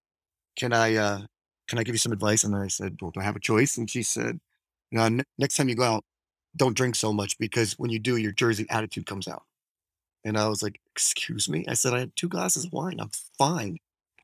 can 0.58 0.74
I 0.74 0.96
uh 0.96 1.22
can 1.68 1.80
I 1.80 1.84
give 1.84 1.96
you 1.96 2.00
some 2.00 2.12
advice? 2.12 2.44
And 2.44 2.54
then 2.54 2.62
I 2.62 2.68
said, 2.68 2.98
Well, 3.02 3.12
do 3.12 3.20
I 3.20 3.24
have 3.24 3.36
a 3.36 3.40
choice? 3.40 3.78
And 3.78 3.90
she 3.90 4.04
said, 4.04 4.40
No, 4.92 5.08
ne- 5.08 5.24
next 5.38 5.58
time 5.58 5.70
you 5.70 5.76
go 5.76 5.84
out, 5.84 6.04
don't 6.56 6.76
drink 6.76 6.96
so 6.96 7.12
much 7.12 7.38
because 7.38 7.74
when 7.74 7.92
you 7.92 8.00
do, 8.00 8.18
your 8.18 8.32
Jersey 8.32 8.66
attitude 8.70 9.06
comes 9.06 9.28
out. 9.28 9.44
And 10.24 10.38
I 10.38 10.48
was 10.48 10.64
like, 10.64 10.80
Excuse 10.92 11.50
me? 11.50 11.66
I 11.68 11.74
said, 11.74 11.94
I 11.94 12.00
had 12.00 12.16
two 12.16 12.30
glasses 12.30 12.66
of 12.66 12.74
wine. 12.74 13.00
I'm 13.00 13.12
fine. 13.38 13.78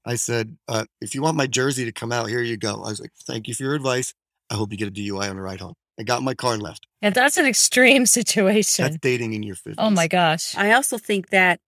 I 0.06 0.16
said, 0.16 0.58
uh, 0.68 0.86
if 1.00 1.14
you 1.14 1.22
want 1.22 1.38
my 1.38 1.48
jersey 1.48 1.86
to 1.86 1.92
come 1.92 2.12
out, 2.12 2.28
here 2.28 2.42
you 2.42 2.58
go. 2.58 2.76
I 2.84 2.90
was 2.90 3.00
like, 3.00 3.12
thank 3.24 3.48
you 3.48 3.54
for 3.54 3.64
your 3.64 3.76
advice. 3.76 4.14
I 4.50 4.56
hope 4.56 4.72
you 4.72 4.78
get 4.78 4.88
a 4.88 4.92
DUI 4.92 5.30
on 5.30 5.36
the 5.36 5.42
ride 5.42 5.60
home. 5.60 5.76
I 6.00 6.04
got 6.04 6.20
in 6.20 6.26
my 6.26 6.34
car 6.34 6.54
and 6.54 6.62
left. 6.62 6.88
And 7.02 7.14
that's 7.14 7.38
an 7.38 7.46
extreme 7.46 8.06
situation. 8.08 8.84
That's 8.84 8.98
dating 8.98 9.34
in 9.34 9.44
your 9.44 9.56
50s. 9.56 9.76
Oh 9.78 9.90
my 9.90 10.08
gosh. 10.08 10.56
I 10.58 10.72
also 10.72 10.98
think 10.98 11.30
that 11.30 11.60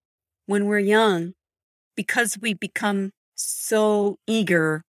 when 0.48 0.65
we're 0.65 0.80
young, 0.80 1.34
because 1.96 2.38
we 2.42 2.53
become 2.53 3.12
so 3.36 4.18
eager 4.27 4.84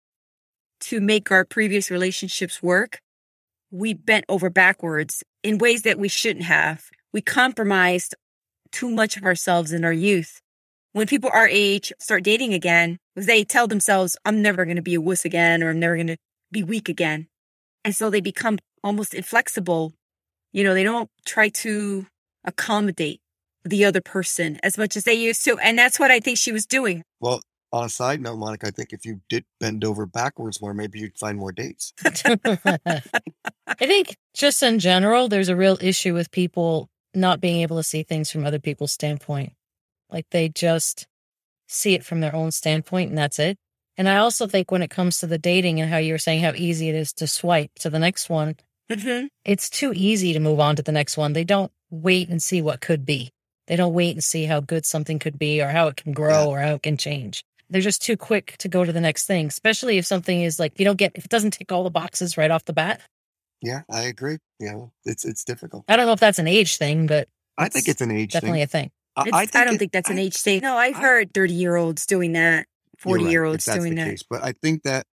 to 0.89 1.01
make 1.01 1.31
our 1.31 1.45
previous 1.45 1.91
relationships 1.91 2.63
work, 2.63 3.01
we 3.71 3.95
bent 3.95 4.25
over 4.29 4.51
backwards 4.51 5.23
in 5.43 5.59
ways 5.59 5.83
that 5.83 5.99
we 5.99 6.09
shouldn't 6.09 6.45
have. 6.45 6.85
We 7.13 7.21
compromised 7.21 8.15
too 8.71 8.91
much 8.91 9.17
of 9.17 9.25
ourselves 9.25 9.73
in 9.73 9.85
our 9.85 9.93
youth. 9.93 10.41
When 10.93 11.07
people 11.07 11.31
our 11.33 11.49
age 11.49 11.93
start 11.99 12.23
dating 12.23 12.55
again, 12.55 12.99
they 13.17 13.45
tell 13.45 13.67
themselves, 13.67 14.17
I'm 14.25 14.43
never 14.43 14.65
going 14.65 14.77
to 14.77 14.83
be 14.83 14.95
a 14.95 15.01
wuss 15.01 15.25
again, 15.25 15.63
or 15.63 15.71
I'm 15.71 15.81
never 15.81 15.97
going 15.97 16.09
to 16.09 16.17
be 16.53 16.63
weak 16.63 16.89
again. 16.89 17.27
And 17.85 17.95
so 17.95 18.11
they 18.11 18.21
become 18.21 18.59
almost 18.83 19.15
inflexible. 19.15 19.93
You 20.53 20.65
know, 20.65 20.75
they 20.75 20.85
don't 20.85 21.11
try 21.25 21.49
to 21.49 22.07
accommodate 22.45 23.21
the 23.65 23.85
other 23.85 24.01
person 24.01 24.61
as 24.63 24.79
much 24.79 24.97
as 24.97 25.05
they 25.05 25.15
used 25.15 25.45
to. 25.45 25.59
And 25.59 25.79
that's 25.79 25.99
what 25.99 26.11
I 26.11 26.21
think 26.21 26.39
she 26.39 26.53
was 26.53 26.67
doing. 26.67 27.03
Well, 27.21 27.41
on 27.75 27.85
a 27.85 27.89
side 27.89 28.21
note, 28.21 28.37
Monica, 28.37 28.69
I 28.69 28.71
think 28.71 28.93
if 28.93 29.05
you 29.05 29.21
did 29.29 29.45
bend 29.59 29.85
over 29.85 30.07
backwards 30.07 30.63
more, 30.63 30.73
maybe 30.73 31.01
you'd 31.01 31.19
find 31.19 31.37
more 31.39 31.51
dates. 31.53 31.93
I 32.05 33.01
think 33.79 34.17
just 34.35 34.63
in 34.63 34.79
general, 34.79 35.29
there's 35.29 35.49
a 35.49 35.57
real 35.57 35.79
issue 35.81 36.15
with 36.15 36.31
people 36.31 36.89
not 37.15 37.41
being 37.41 37.61
able 37.63 37.77
to 37.77 37.83
see 37.83 38.03
things 38.03 38.31
from 38.31 38.45
other 38.47 38.59
people's 38.59 38.93
standpoint. 38.93 39.53
Like 40.11 40.27
they 40.31 40.49
just 40.49 41.07
see 41.69 41.95
it 41.95 42.05
from 42.05 42.21
their 42.21 42.35
own 42.35 42.53
standpoint 42.53 43.09
and 43.11 43.19
that's 43.19 43.39
it. 43.39 43.57
And 43.97 44.09
I 44.09 44.17
also 44.17 44.47
think 44.47 44.71
when 44.71 44.83
it 44.83 44.91
comes 44.91 45.19
to 45.19 45.27
the 45.27 45.39
dating 45.39 45.81
and 45.81 45.91
how 45.91 45.99
you 45.99 46.13
were 46.13 46.19
saying 46.19 46.43
how 46.43 46.53
easy 46.55 46.89
it 46.89 46.95
is 46.95 47.13
to 47.15 47.27
swipe 47.27 47.71
to 47.81 47.91
the 47.91 47.99
next 47.99 48.29
one, 48.31 48.57
Mm-hmm. 48.91 49.29
it's 49.47 49.71
too 49.71 49.95
easy 49.97 50.35
to 50.35 50.41
move 50.41 50.61
on 50.61 50.77
to 50.77 50.83
the 50.83 50.93
next 50.93 51.17
one. 51.17 51.33
They 51.33 51.43
don't 51.43 51.73
wait 51.89 52.29
and 52.29 52.43
see 52.43 52.61
what 52.61 52.83
could 52.83 53.07
be. 53.07 53.31
They 53.67 53.77
don't 53.77 53.95
wait 53.95 54.15
and 54.15 54.23
see 54.23 54.45
how 54.45 54.61
good 54.61 54.85
something 54.85 55.19
could 55.19 55.39
be 55.39 55.63
or 55.63 55.69
how 55.69 55.89
it 55.89 55.97
can 55.97 56.13
grow 56.13 56.43
Yeah. 56.43 56.47
or 56.49 56.59
how 56.61 56.75
it 56.75 56.83
can 56.83 56.99
change. 56.99 57.45
They're 57.71 57.81
just 57.83 58.03
too 58.03 58.17
quick 58.17 58.57
to 58.59 58.69
go 58.69 58.85
to 58.85 58.93
the 58.93 59.01
next 59.01 59.27
thing, 59.27 59.47
especially 59.47 59.99
if 59.99 60.07
something 60.07 60.43
is 60.43 60.59
like, 60.61 60.73
if 60.73 60.81
you 60.81 60.85
don't 60.85 60.99
get, 60.99 61.13
if 61.15 61.25
it 61.25 61.31
doesn't 61.31 61.53
tick 61.53 61.73
all 61.73 61.83
the 61.85 61.91
boxes 61.91 62.37
right 62.37 62.51
off 62.51 62.65
the 62.67 62.73
bat. 62.73 63.01
Yeah, 63.63 63.83
I 63.91 64.03
agree. 64.03 64.39
Yeah, 64.61 64.87
it's 65.05 65.25
it's 65.25 65.43
difficult. 65.45 65.85
I 65.89 65.97
don't 65.97 66.07
know 66.07 66.13
if 66.13 66.21
that's 66.21 66.39
an 66.39 66.47
age 66.49 66.77
thing, 66.77 67.07
but 67.07 67.29
I 67.57 67.69
think 67.69 67.85
It's 67.89 67.93
it's 67.93 68.01
an 68.03 68.11
age 68.11 68.33
definitely 68.33 68.59
thing. 68.59 68.65
a 68.65 68.67
thing. 68.67 68.91
I, 69.17 69.43
It's, 69.45 69.57
I, 69.57 69.65
don't 69.65 69.75
it- 69.75 69.79
think 69.79 69.93
that's 69.93 70.11
an 70.11 70.19
I- 70.19 70.23
age 70.23 70.37
thing. 70.41 70.61
No, 70.61 70.77
I've 70.77 70.97
I- 70.97 71.01
heard 71.01 71.33
30 71.33 71.55
year 71.55 71.77
olds 71.77 72.05
doing 72.05 72.33
that, 72.33 72.67
40 72.99 73.25
right, 73.25 73.31
year 73.31 73.45
olds 73.45 73.65
that's 73.65 73.79
doing 73.79 73.95
the 73.95 74.03
that. 74.03 74.11
case. 74.11 74.23
But 74.29 74.43
I 74.45 74.53
think 74.53 74.83
that 74.83 75.07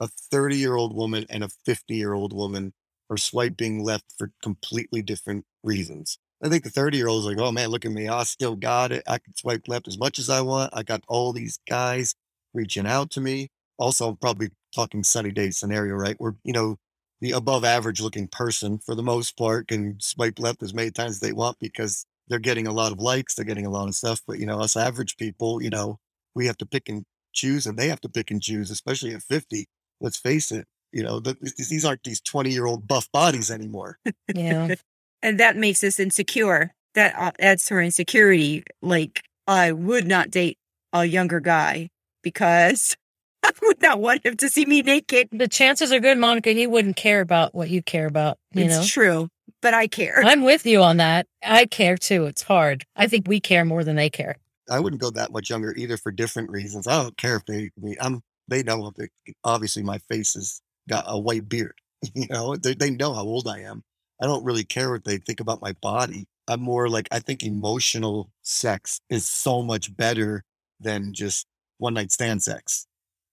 a 0.00 0.06
30 0.06 0.56
year 0.56 0.76
old 0.76 0.94
woman 0.94 1.26
and 1.28 1.42
a 1.42 1.48
50 1.64 1.94
year 1.96 2.12
old 2.12 2.32
woman 2.32 2.72
are 3.10 3.16
swiping 3.16 3.82
left 3.82 4.04
for 4.16 4.30
completely 4.42 5.02
different 5.02 5.44
reasons. 5.64 6.18
I 6.42 6.48
think 6.48 6.64
the 6.64 6.70
30 6.70 6.96
year 6.96 7.08
old 7.08 7.20
is 7.20 7.26
like, 7.26 7.44
oh 7.44 7.52
man, 7.52 7.68
look 7.68 7.84
at 7.84 7.92
me. 7.92 8.08
I 8.08 8.22
still 8.24 8.56
got 8.56 8.92
it. 8.92 9.02
I 9.06 9.18
can 9.18 9.34
swipe 9.34 9.66
left 9.66 9.88
as 9.88 9.98
much 9.98 10.18
as 10.18 10.30
I 10.30 10.40
want. 10.40 10.72
I 10.72 10.82
got 10.82 11.02
all 11.08 11.32
these 11.32 11.58
guys 11.68 12.14
reaching 12.54 12.86
out 12.86 13.10
to 13.12 13.20
me. 13.20 13.48
Also, 13.78 14.08
I'm 14.08 14.16
probably 14.16 14.50
talking 14.74 15.02
sunny 15.02 15.30
day 15.30 15.50
scenario, 15.50 15.94
right? 15.94 16.16
Where, 16.18 16.36
you 16.44 16.52
know, 16.52 16.76
the 17.20 17.32
above 17.32 17.64
average 17.64 18.00
looking 18.00 18.28
person, 18.28 18.78
for 18.78 18.94
the 18.94 19.02
most 19.02 19.36
part, 19.36 19.68
can 19.68 19.98
swipe 20.00 20.38
left 20.38 20.62
as 20.62 20.74
many 20.74 20.90
times 20.90 21.12
as 21.12 21.20
they 21.20 21.32
want 21.32 21.58
because 21.58 22.06
they're 22.28 22.38
getting 22.38 22.66
a 22.66 22.72
lot 22.72 22.92
of 22.92 23.00
likes, 23.00 23.34
they're 23.34 23.44
getting 23.44 23.66
a 23.66 23.70
lot 23.70 23.88
of 23.88 23.94
stuff. 23.94 24.20
But, 24.26 24.38
you 24.38 24.46
know, 24.46 24.60
us 24.60 24.76
average 24.76 25.16
people, 25.16 25.62
you 25.62 25.70
know, 25.70 25.98
we 26.34 26.46
have 26.46 26.58
to 26.58 26.66
pick 26.66 26.88
and 26.88 27.04
choose 27.32 27.66
and 27.66 27.76
they 27.76 27.88
have 27.88 28.00
to 28.02 28.08
pick 28.08 28.30
and 28.30 28.40
choose, 28.40 28.70
especially 28.70 29.14
at 29.14 29.22
50. 29.22 29.66
Let's 30.00 30.16
face 30.16 30.52
it, 30.52 30.66
you 30.92 31.02
know, 31.02 31.20
th- 31.20 31.38
th- 31.40 31.68
these 31.68 31.84
aren't 31.84 32.04
these 32.04 32.20
20 32.20 32.50
year 32.50 32.66
old 32.66 32.86
buff 32.86 33.10
bodies 33.12 33.50
anymore. 33.50 33.98
Yeah. 34.34 34.74
And 35.22 35.38
that 35.40 35.56
makes 35.56 35.82
us 35.84 35.98
insecure. 35.98 36.72
That 36.94 37.14
uh, 37.16 37.32
adds 37.38 37.64
to 37.66 37.74
our 37.74 37.82
insecurity. 37.82 38.64
Like, 38.82 39.22
I 39.46 39.72
would 39.72 40.06
not 40.06 40.30
date 40.30 40.58
a 40.92 41.04
younger 41.04 41.40
guy 41.40 41.90
because 42.22 42.96
I 43.42 43.50
would 43.62 43.80
not 43.80 44.00
want 44.00 44.24
him 44.24 44.36
to 44.36 44.48
see 44.48 44.64
me 44.66 44.82
naked. 44.82 45.28
the 45.32 45.48
chances 45.48 45.92
are 45.92 46.00
good, 46.00 46.18
Monica, 46.18 46.50
he 46.50 46.66
wouldn't 46.66 46.96
care 46.96 47.20
about 47.20 47.54
what 47.54 47.70
you 47.70 47.82
care 47.82 48.06
about. 48.06 48.38
You 48.52 48.64
it's 48.64 48.76
know, 48.76 48.84
true, 48.84 49.28
but 49.62 49.74
I 49.74 49.86
care. 49.86 50.22
I'm 50.24 50.42
with 50.42 50.66
you 50.66 50.82
on 50.82 50.98
that. 50.98 51.26
I 51.42 51.66
care 51.66 51.96
too. 51.96 52.26
It's 52.26 52.42
hard. 52.42 52.84
I 52.96 53.06
think 53.06 53.28
we 53.28 53.40
care 53.40 53.64
more 53.64 53.84
than 53.84 53.96
they 53.96 54.10
care. 54.10 54.36
I 54.70 54.80
wouldn't 54.80 55.00
go 55.00 55.10
that 55.10 55.32
much 55.32 55.50
younger 55.50 55.74
either 55.76 55.96
for 55.96 56.12
different 56.12 56.50
reasons. 56.50 56.86
I 56.86 57.02
don't 57.02 57.16
care 57.16 57.36
if 57.36 57.46
they, 57.46 57.70
I 57.76 57.80
mean, 57.80 57.96
I'm, 58.00 58.22
they 58.48 58.62
know, 58.62 58.92
that 58.96 59.08
obviously 59.44 59.82
my 59.82 59.98
face 60.10 60.34
has 60.34 60.60
got 60.88 61.04
a 61.06 61.18
white 61.18 61.48
beard, 61.48 61.74
you 62.14 62.26
know, 62.28 62.56
they, 62.56 62.74
they 62.74 62.90
know 62.90 63.14
how 63.14 63.22
old 63.22 63.48
I 63.48 63.60
am. 63.60 63.82
I 64.20 64.26
don't 64.26 64.44
really 64.44 64.64
care 64.64 64.90
what 64.90 65.04
they 65.04 65.18
think 65.18 65.40
about 65.40 65.60
my 65.62 65.72
body. 65.80 66.26
I'm 66.48 66.60
more 66.60 66.88
like, 66.88 67.08
I 67.12 67.18
think 67.20 67.42
emotional 67.42 68.30
sex 68.42 69.00
is 69.10 69.28
so 69.28 69.62
much 69.62 69.94
better 69.96 70.44
than 70.80 71.12
just 71.12 71.46
one 71.78 71.94
night 71.94 72.10
stand 72.10 72.42
sex. 72.42 72.86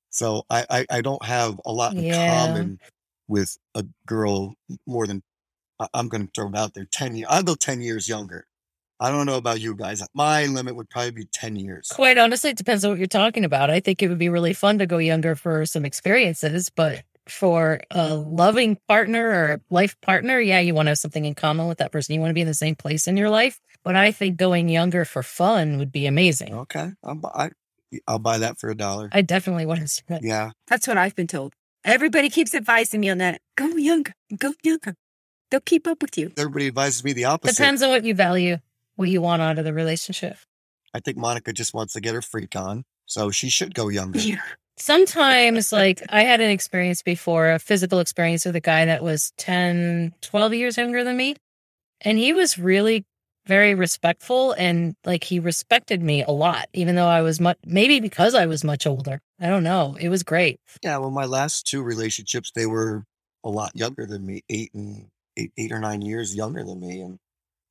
So 0.10 0.44
I, 0.50 0.66
I, 0.70 0.86
I 0.90 1.02
don't 1.02 1.24
have 1.26 1.60
a 1.66 1.72
lot 1.72 1.96
in 1.96 2.04
Yeah. 2.04 2.26
common 2.26 2.80
with 3.28 3.58
a 3.74 3.86
girl 4.06 4.54
more 4.86 5.08
than, 5.08 5.24
I'm 5.94 6.08
going 6.08 6.26
to 6.28 6.32
throw 6.34 6.50
it 6.50 6.56
out 6.56 6.74
there, 6.74 6.86
10 6.90 7.16
years. 7.16 7.28
I'll 7.30 7.44
go 7.44 7.56
10 7.56 7.82
years 7.82 8.08
younger. 8.08 8.46
I 9.00 9.12
don't 9.12 9.26
know 9.26 9.36
about 9.36 9.60
you 9.60 9.76
guys. 9.76 10.02
My 10.14 10.46
limit 10.46 10.76
would 10.76 10.90
probably 10.90 11.12
be 11.12 11.26
10 11.26 11.58
years. 11.58 11.90
Quite 11.92 12.18
honestly, 12.18 12.52
it 12.52 12.58
depends 12.58 12.86
on 12.86 12.92
what 12.92 12.98
you're 12.98 13.08
talking 13.08 13.44
about. 13.44 13.70
I 13.70 13.82
think 13.82 14.02
it 14.02 14.08
would 14.08 14.18
be 14.18 14.30
really 14.30 14.54
fun 14.54 14.78
to 14.78 14.86
go 14.86 15.00
younger 15.00 15.36
for 15.36 15.66
some 15.66 15.84
experiences, 15.84 16.70
but 16.70 17.04
for 17.28 17.82
a 17.92 18.14
loving 18.14 18.78
partner 18.88 19.28
or 19.28 19.52
a 19.54 19.62
life 19.70 20.00
partner, 20.02 20.40
yeah, 20.40 20.60
you 20.60 20.74
want 20.74 20.88
to 20.88 20.92
have 20.92 21.00
something 21.00 21.26
in 21.26 21.36
common 21.36 21.68
with 21.68 21.80
that 21.80 21.92
person. 21.92 22.16
You 22.16 22.22
want 22.22 22.30
to 22.30 22.36
be 22.36 22.42
in 22.42 22.48
the 22.48 22.54
same 22.54 22.76
place 22.76 23.08
in 23.08 23.18
your 23.18 23.30
life. 23.30 23.60
But 23.84 23.96
I 23.96 24.12
think 24.12 24.38
going 24.38 24.70
younger 24.70 25.06
for 25.06 25.22
fun 25.24 25.78
would 25.78 25.92
be 25.92 26.08
amazing. 26.08 26.54
Okay. 26.54 26.92
I'll 27.04 27.16
buy, 27.16 27.30
I, 27.34 27.50
I'll 28.08 28.20
buy 28.20 28.40
that 28.40 28.60
for 28.60 28.70
a 28.70 28.76
dollar. 28.76 29.10
I 29.12 29.22
definitely 29.22 29.66
want 29.66 29.82
to 29.82 29.88
see 29.88 30.02
that. 30.08 30.24
Yeah. 30.24 30.52
That's 30.68 30.88
what 30.88 30.98
I've 30.98 31.16
been 31.16 31.28
told. 31.28 31.54
Everybody 31.84 32.30
keeps 32.30 32.56
advising 32.56 33.02
me 33.02 33.10
on 33.10 33.20
that. 33.20 33.42
Go 33.56 33.68
younger, 33.68 34.14
go 34.38 34.54
younger. 34.64 34.96
They'll 35.52 35.60
keep 35.60 35.86
up 35.86 36.02
with 36.02 36.18
you. 36.18 36.32
Everybody 36.36 36.68
advises 36.68 37.04
me 37.04 37.14
the 37.14 37.26
opposite. 37.26 37.56
Depends 37.56 37.84
on 37.84 37.90
what 37.90 38.04
you 38.04 38.16
value, 38.16 38.58
what 38.96 39.10
you 39.10 39.22
want 39.22 39.44
out 39.44 39.60
of 39.60 39.66
the 39.66 39.74
relationship. 39.74 40.38
I 40.96 41.00
think 41.00 41.18
Monica 41.18 41.54
just 41.54 41.74
wants 41.76 41.94
to 41.94 42.02
get 42.02 42.16
her 42.16 42.24
freak 42.24 42.56
on. 42.56 42.86
So 43.06 43.30
she 43.30 43.50
should 43.50 43.76
go 43.76 43.90
younger. 43.90 44.18
Yeah. 44.18 44.42
Sometimes, 44.78 45.72
like, 45.72 46.02
I 46.10 46.24
had 46.24 46.42
an 46.42 46.50
experience 46.50 47.02
before, 47.02 47.52
a 47.52 47.60
physical 47.60 48.00
experience 48.00 48.46
with 48.46 48.56
a 48.56 48.62
guy 48.62 48.86
that 48.86 49.02
was 49.04 49.32
10, 49.38 50.14
12 50.22 50.54
years 50.54 50.78
younger 50.78 51.04
than 51.04 51.16
me. 51.16 51.36
And 52.02 52.18
he 52.18 52.34
was 52.34 52.60
really 52.60 53.06
very 53.48 53.74
respectful 53.76 54.54
and, 54.54 54.96
like, 55.06 55.24
he 55.24 55.40
respected 55.40 56.02
me 56.02 56.24
a 56.24 56.32
lot, 56.32 56.68
even 56.74 56.96
though 56.96 57.08
I 57.08 57.22
was 57.22 57.40
much, 57.40 57.58
maybe 57.66 58.00
because 58.00 58.36
I 58.36 58.48
was 58.48 58.64
much 58.64 58.86
older. 58.86 59.22
I 59.40 59.48
don't 59.48 59.64
know. 59.64 59.96
It 60.00 60.10
was 60.10 60.24
great. 60.24 60.60
Yeah. 60.84 60.98
Well, 60.98 61.12
my 61.12 61.26
last 61.26 61.68
two 61.68 61.82
relationships, 61.82 62.52
they 62.54 62.66
were 62.66 63.04
a 63.44 63.50
lot 63.50 63.72
younger 63.76 64.06
than 64.06 64.26
me, 64.26 64.44
eight 64.50 64.72
and 64.74 65.08
eight, 65.38 65.52
eight 65.58 65.72
or 65.72 65.80
nine 65.80 66.02
years 66.02 66.36
younger 66.36 66.64
than 66.64 66.80
me. 66.80 67.02
And 67.02 67.20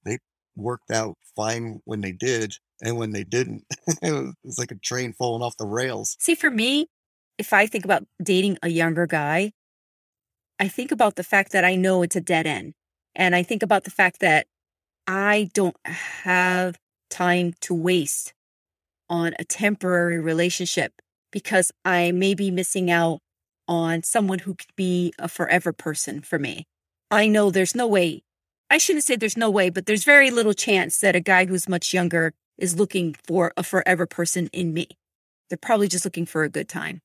they 0.04 0.18
worked 0.56 0.90
out 0.90 1.16
fine 1.36 1.80
when 1.84 2.00
they 2.00 2.12
did. 2.12 2.54
And 2.82 2.98
when 2.98 3.12
they 3.12 3.24
didn't, 3.24 3.64
it 4.02 4.34
was, 4.42 4.58
like 4.58 4.70
a 4.70 4.76
train 4.76 5.12
falling 5.12 5.42
off 5.42 5.56
the 5.56 5.66
rails. 5.66 6.16
See, 6.18 6.34
for 6.34 6.50
me, 6.50 6.88
if 7.38 7.52
I 7.52 7.66
think 7.66 7.84
about 7.84 8.04
dating 8.22 8.58
a 8.62 8.68
younger 8.68 9.06
guy, 9.06 9.52
I 10.58 10.68
think 10.68 10.92
about 10.92 11.16
the 11.16 11.24
fact 11.24 11.52
that 11.52 11.64
I 11.64 11.76
know 11.76 12.02
it's 12.02 12.16
a 12.16 12.20
dead 12.20 12.46
end. 12.46 12.74
And 13.14 13.34
I 13.34 13.42
think 13.42 13.62
about 13.62 13.84
the 13.84 13.90
fact 13.90 14.20
that 14.20 14.46
I 15.06 15.50
don't 15.54 15.76
have 15.84 16.78
time 17.10 17.54
to 17.60 17.74
waste 17.74 18.34
on 19.08 19.34
a 19.38 19.44
temporary 19.44 20.18
relationship 20.18 20.92
because 21.30 21.72
I 21.84 22.12
may 22.12 22.34
be 22.34 22.50
missing 22.50 22.90
out 22.90 23.20
on 23.68 24.02
someone 24.02 24.40
who 24.40 24.54
could 24.54 24.74
be 24.76 25.12
a 25.18 25.28
forever 25.28 25.72
person 25.72 26.20
for 26.20 26.38
me. 26.38 26.66
I 27.10 27.28
know 27.28 27.50
there's 27.50 27.74
no 27.74 27.86
way, 27.86 28.22
I 28.74 28.78
shouldn't 28.78 29.04
say 29.04 29.14
there's 29.14 29.36
no 29.36 29.50
way, 29.50 29.70
but 29.70 29.86
there's 29.86 30.02
very 30.02 30.32
little 30.32 30.52
chance 30.52 30.98
that 30.98 31.14
a 31.14 31.20
guy 31.20 31.46
who's 31.46 31.68
much 31.68 31.94
younger 31.94 32.34
is 32.58 32.76
looking 32.76 33.14
for 33.24 33.52
a 33.56 33.62
forever 33.62 34.04
person 34.04 34.48
in 34.52 34.74
me. 34.74 34.88
They're 35.48 35.56
probably 35.56 35.86
just 35.86 36.04
looking 36.04 36.26
for 36.26 36.42
a 36.42 36.48
good 36.48 36.68
time. 36.68 37.00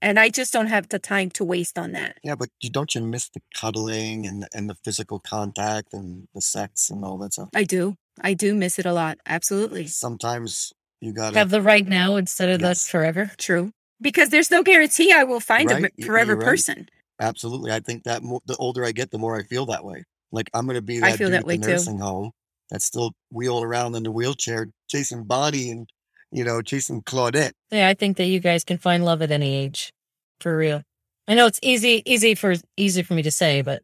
And 0.00 0.18
I 0.18 0.30
just 0.30 0.54
don't 0.54 0.68
have 0.68 0.88
the 0.88 0.98
time 0.98 1.28
to 1.32 1.44
waste 1.44 1.78
on 1.78 1.92
that. 1.92 2.16
Yeah. 2.24 2.34
But 2.34 2.48
you, 2.62 2.70
don't 2.70 2.94
you 2.94 3.02
miss 3.02 3.28
the 3.28 3.42
cuddling 3.54 4.26
and, 4.26 4.48
and 4.54 4.70
the 4.70 4.74
physical 4.86 5.18
contact 5.20 5.92
and 5.92 6.28
the 6.34 6.40
sex 6.40 6.88
and 6.88 7.04
all 7.04 7.18
that 7.18 7.34
stuff? 7.34 7.50
I 7.54 7.64
do. 7.64 7.94
I 8.22 8.32
do 8.32 8.54
miss 8.54 8.78
it 8.78 8.86
a 8.86 8.94
lot. 8.94 9.18
Absolutely. 9.26 9.88
Sometimes 9.88 10.72
you 11.02 11.12
got 11.12 11.34
to 11.34 11.38
Have 11.38 11.50
the 11.50 11.60
right 11.60 11.86
now 11.86 12.16
instead 12.16 12.48
of 12.48 12.62
Yes. 12.62 12.84
the 12.84 12.90
forever. 12.90 13.32
True. 13.36 13.70
Because 14.00 14.30
there's 14.30 14.50
no 14.50 14.62
guarantee 14.62 15.12
I 15.12 15.24
will 15.24 15.40
find 15.40 15.70
Right, 15.70 15.84
a 15.84 15.90
y- 15.98 16.06
forever 16.06 16.36
right. 16.36 16.44
person. 16.44 16.88
Absolutely. 17.20 17.70
I 17.70 17.80
think 17.80 18.04
that 18.04 18.22
mo- 18.22 18.40
the 18.46 18.56
older 18.56 18.82
I 18.86 18.92
get, 18.92 19.10
the 19.10 19.18
more 19.18 19.38
I 19.38 19.42
feel 19.42 19.66
that 19.66 19.84
way. 19.84 20.04
Like 20.32 20.50
I'm 20.54 20.64
going 20.66 20.76
to 20.76 20.82
be 20.82 20.98
I 21.02 21.10
that 21.10 21.18
feel 21.18 21.28
dude 21.28 21.34
that 21.34 21.40
at 21.40 21.46
way 21.46 21.56
the 21.58 21.66
too. 21.66 21.72
nursing 21.72 21.98
home 21.98 22.32
that's 22.70 22.84
still 22.84 23.12
wheeling 23.30 23.64
around 23.64 23.94
in 23.94 24.02
the 24.02 24.10
wheelchair, 24.10 24.68
chasing 24.88 25.24
body 25.24 25.70
and, 25.70 25.88
you 26.30 26.42
know, 26.42 26.62
chasing 26.62 27.02
Claudette. 27.02 27.52
Yeah, 27.70 27.88
I 27.88 27.94
think 27.94 28.16
that 28.16 28.26
you 28.26 28.40
guys 28.40 28.64
can 28.64 28.78
find 28.78 29.04
love 29.04 29.22
at 29.22 29.30
any 29.30 29.54
age. 29.54 29.92
For 30.40 30.56
real. 30.56 30.82
I 31.28 31.34
know 31.34 31.46
it's 31.46 31.60
easy, 31.62 32.02
easy 32.04 32.34
for 32.34 32.54
easy 32.76 33.02
for 33.02 33.14
me 33.14 33.22
to 33.22 33.30
say, 33.30 33.62
but 33.62 33.82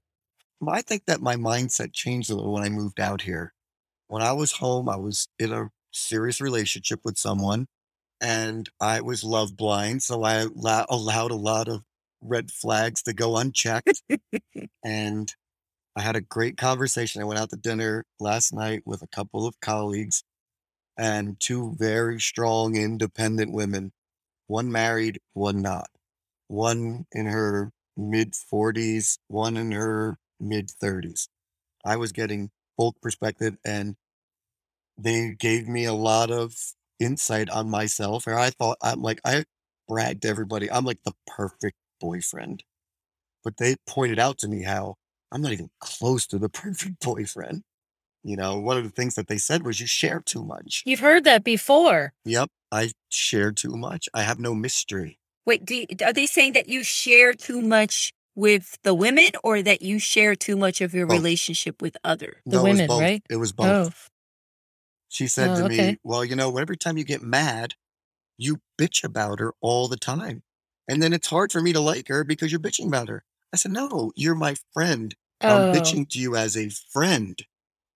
I 0.66 0.82
think 0.82 1.04
that 1.06 1.20
my 1.20 1.36
mindset 1.36 1.92
changed 1.92 2.30
a 2.30 2.34
little 2.34 2.52
when 2.52 2.64
I 2.64 2.68
moved 2.68 2.98
out 2.98 3.22
here. 3.22 3.52
When 4.08 4.22
I 4.22 4.32
was 4.32 4.52
home, 4.52 4.88
I 4.88 4.96
was 4.96 5.28
in 5.38 5.52
a 5.52 5.68
serious 5.92 6.40
relationship 6.40 7.00
with 7.04 7.18
someone 7.18 7.66
and 8.20 8.68
I 8.80 9.00
was 9.02 9.22
love 9.22 9.56
blind. 9.56 10.02
So 10.02 10.24
I 10.24 10.46
allowed 10.88 11.30
a 11.30 11.36
lot 11.36 11.68
of 11.68 11.82
red 12.20 12.50
flags 12.50 13.02
to 13.02 13.12
go 13.12 13.36
unchecked. 13.36 14.02
and 14.84 15.32
I 15.98 16.02
had 16.02 16.14
a 16.14 16.20
great 16.20 16.56
conversation. 16.56 17.20
I 17.20 17.24
went 17.24 17.40
out 17.40 17.50
to 17.50 17.56
dinner 17.56 18.04
last 18.20 18.52
night 18.52 18.82
with 18.86 19.02
a 19.02 19.08
couple 19.08 19.48
of 19.48 19.60
colleagues 19.60 20.22
and 20.96 21.40
two 21.40 21.74
very 21.76 22.20
strong, 22.20 22.76
independent 22.76 23.52
women. 23.52 23.90
One 24.46 24.70
married, 24.70 25.20
one 25.32 25.60
not. 25.60 25.88
One 26.46 27.06
in 27.10 27.26
her 27.26 27.72
mid 27.96 28.34
40s, 28.34 29.18
one 29.26 29.56
in 29.56 29.72
her 29.72 30.18
mid 30.38 30.68
30s. 30.68 31.28
I 31.84 31.96
was 31.96 32.12
getting 32.12 32.50
both 32.76 33.00
perspective 33.00 33.56
and 33.64 33.96
they 34.96 35.34
gave 35.36 35.66
me 35.66 35.84
a 35.84 35.94
lot 35.94 36.30
of 36.30 36.54
insight 37.00 37.50
on 37.50 37.68
myself. 37.68 38.28
Or 38.28 38.38
I 38.38 38.50
thought 38.50 38.78
I'm 38.80 39.02
like, 39.02 39.20
I 39.24 39.46
bragged 39.88 40.22
to 40.22 40.28
everybody, 40.28 40.70
I'm 40.70 40.84
like 40.84 41.02
the 41.04 41.14
perfect 41.26 41.76
boyfriend. 42.00 42.62
But 43.42 43.56
they 43.56 43.74
pointed 43.84 44.20
out 44.20 44.38
to 44.38 44.48
me 44.48 44.62
how 44.62 44.94
I'm 45.32 45.42
not 45.42 45.52
even 45.52 45.70
close 45.80 46.26
to 46.28 46.38
the 46.38 46.48
perfect 46.62 47.00
boyfriend. 47.00 47.62
You 48.24 48.36
know, 48.36 48.58
one 48.58 48.76
of 48.76 48.84
the 48.84 48.90
things 48.90 49.14
that 49.14 49.28
they 49.28 49.38
said 49.38 49.64
was 49.64 49.80
you 49.80 49.86
share 49.86 50.20
too 50.20 50.44
much. 50.44 50.82
You've 50.84 51.00
heard 51.00 51.24
that 51.24 51.44
before. 51.44 52.12
Yep, 52.24 52.50
I 52.72 52.90
share 53.10 53.52
too 53.52 53.76
much. 53.76 54.08
I 54.12 54.22
have 54.22 54.38
no 54.38 54.54
mystery. 54.54 55.18
Wait, 55.46 55.64
do 55.64 55.76
you, 55.76 55.86
are 56.04 56.12
they 56.12 56.26
saying 56.26 56.52
that 56.54 56.68
you 56.68 56.82
share 56.82 57.32
too 57.32 57.62
much 57.62 58.12
with 58.34 58.76
the 58.82 58.92
women 58.94 59.30
or 59.42 59.62
that 59.62 59.82
you 59.82 59.98
share 59.98 60.34
too 60.34 60.56
much 60.56 60.80
of 60.80 60.94
your 60.94 61.06
Both. 61.06 61.16
relationship 61.16 61.80
with 61.80 61.96
other 62.04 62.42
The 62.44 62.56
no, 62.58 62.64
women, 62.64 62.86
both. 62.86 63.00
right? 63.00 63.22
It 63.30 63.36
was 63.36 63.52
both. 63.52 63.66
Oh, 63.66 63.90
She 65.08 65.26
said 65.26 65.50
Oh, 65.50 65.56
to 65.56 65.64
okay. 65.64 65.92
me, 65.92 65.98
Well, 66.04 66.24
you 66.24 66.36
know, 66.36 66.56
every 66.58 66.76
time 66.76 66.98
you 66.98 67.04
get 67.04 67.22
mad, 67.22 67.74
you 68.36 68.60
bitch 68.78 69.04
about 69.04 69.40
her 69.40 69.54
all 69.60 69.88
the 69.88 69.96
time. 69.96 70.42
And 70.86 71.02
then 71.02 71.12
it's 71.12 71.28
hard 71.28 71.50
for 71.50 71.60
me 71.60 71.72
to 71.72 71.80
like 71.80 72.08
her 72.08 72.24
because 72.24 72.52
you're 72.52 72.60
bitching 72.60 72.86
about 72.88 73.08
her. 73.08 73.24
I 73.52 73.56
said, 73.56 73.72
No, 73.72 74.12
you're 74.16 74.34
my 74.34 74.56
friend. 74.72 75.14
oh. 75.42 75.48
I'm 75.68 75.72
bitching 75.74 76.08
to 76.10 76.18
you 76.18 76.36
as 76.36 76.56
a 76.56 76.68
friend. 76.92 77.38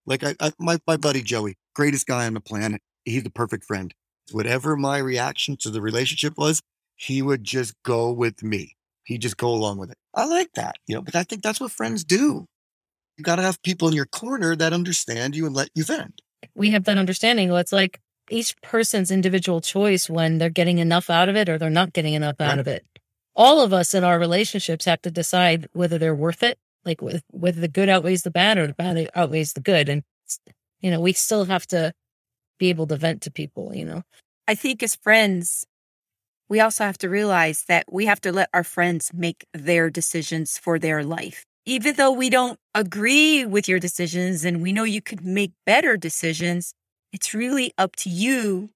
Like 0.07 0.25
I, 0.25 0.35
I 0.41 0.53
my, 0.59 0.79
my 0.87 0.97
buddy 0.97 1.23
Joey, 1.23 1.57
greatest 1.75 2.07
guy 2.07 2.27
on 2.27 2.35
the 2.35 2.41
planet. 2.41 2.81
He's 3.05 3.23
the 3.23 3.31
perfect 3.31 3.65
friend. 3.65 3.93
Whatever 4.31 4.77
my 4.77 4.99
reaction 4.99 5.57
to 5.61 5.71
the 5.71 5.81
relationship 5.83 6.35
was, 6.37 6.63
he 6.97 7.23
would 7.23 7.45
just 7.45 7.75
go 7.85 8.13
with 8.13 8.43
me. 8.43 8.77
He'd 9.05 9.23
just 9.23 9.37
go 9.37 9.49
along 9.49 9.79
with 9.79 9.91
it. 9.91 9.97
I 10.15 10.25
like 10.27 10.51
that, 10.55 10.77
you 10.87 10.95
know, 10.95 11.03
but 11.03 11.17
I 11.17 11.25
think 11.25 11.43
that's 11.43 11.61
what 11.61 11.73
friends 11.73 12.05
do. 12.05 12.47
You 13.19 13.25
got 13.25 13.37
to 13.37 13.43
have 13.43 13.61
people 13.63 13.89
in 13.89 13.95
your 13.95 14.07
corner 14.07 14.55
that 14.57 14.73
understand 14.73 15.35
you 15.37 15.45
and 15.47 15.55
let 15.55 15.71
you 15.75 15.85
vent. 15.85 16.23
we 16.55 16.71
have 16.71 16.85
that 16.85 16.99
understanding. 16.99 17.49
Well, 17.49 17.59
it's 17.59 17.73
like 17.73 18.01
each 18.31 18.55
person's 18.63 19.11
individual 19.11 19.61
choice 19.61 20.09
when 20.09 20.39
they're 20.39 20.49
getting 20.51 20.79
enough 20.79 21.11
out 21.11 21.29
of 21.29 21.37
it 21.37 21.49
or 21.49 21.59
they're 21.59 21.69
not 21.71 21.93
getting 21.93 22.15
enough 22.15 22.37
out 22.41 22.51
Right. 22.51 22.59
of 22.61 22.69
it. 22.69 22.87
All 23.35 23.61
of 23.61 23.73
us 23.73 23.95
in 23.95 24.05
our 24.05 24.19
relationships 24.19 24.85
have 24.85 25.03
to 25.03 25.11
decide 25.11 25.69
whether 25.73 25.99
they're 25.99 26.15
worth 26.15 26.43
it, 26.43 26.59
like 26.85 27.01
whether 27.01 27.61
the 27.61 27.69
good 27.69 27.89
outweighs 27.89 28.23
the 28.23 28.31
bad 28.31 28.59
or 28.59 28.67
the 28.67 28.75
bad 28.75 29.09
outweighs 29.15 29.55
the 29.55 29.61
good. 29.61 29.89
And, 29.89 30.03
you 30.81 30.91
know, 30.91 31.01
we 31.01 31.13
still 31.13 31.45
have 31.47 31.67
to 31.69 31.93
be 32.59 32.69
able 32.69 32.87
to 32.89 32.97
vent 32.97 33.23
to 33.23 33.31
people, 33.31 33.75
you 33.75 33.85
know? 33.85 34.03
I 34.47 34.55
think 34.55 34.83
as 34.83 34.97
friends, 34.97 35.67
we 36.49 36.61
also 36.61 36.85
have 36.85 36.99
to 36.99 37.09
realize 37.09 37.65
that 37.69 37.87
we 37.91 38.07
have 38.07 38.21
to 38.23 38.33
let 38.33 38.51
our 38.53 38.65
friends 38.65 39.11
make 39.15 39.47
their 39.55 39.89
decisions 39.89 40.59
for 40.59 40.79
their 40.79 41.03
life. 41.03 41.47
Even 41.65 41.95
though 41.95 42.11
we 42.13 42.29
don't 42.29 42.59
agree 42.75 43.47
with 43.47 43.69
your 43.69 43.79
decisions 43.79 44.45
and 44.45 44.61
we 44.61 44.73
know 44.73 44.85
you 44.85 45.01
could 45.01 45.25
make 45.25 45.53
better 45.65 45.97
decisions, 45.97 46.75
it's 47.13 47.33
really 47.33 47.73
up 47.79 47.97
to 47.97 48.11
you 48.11 48.71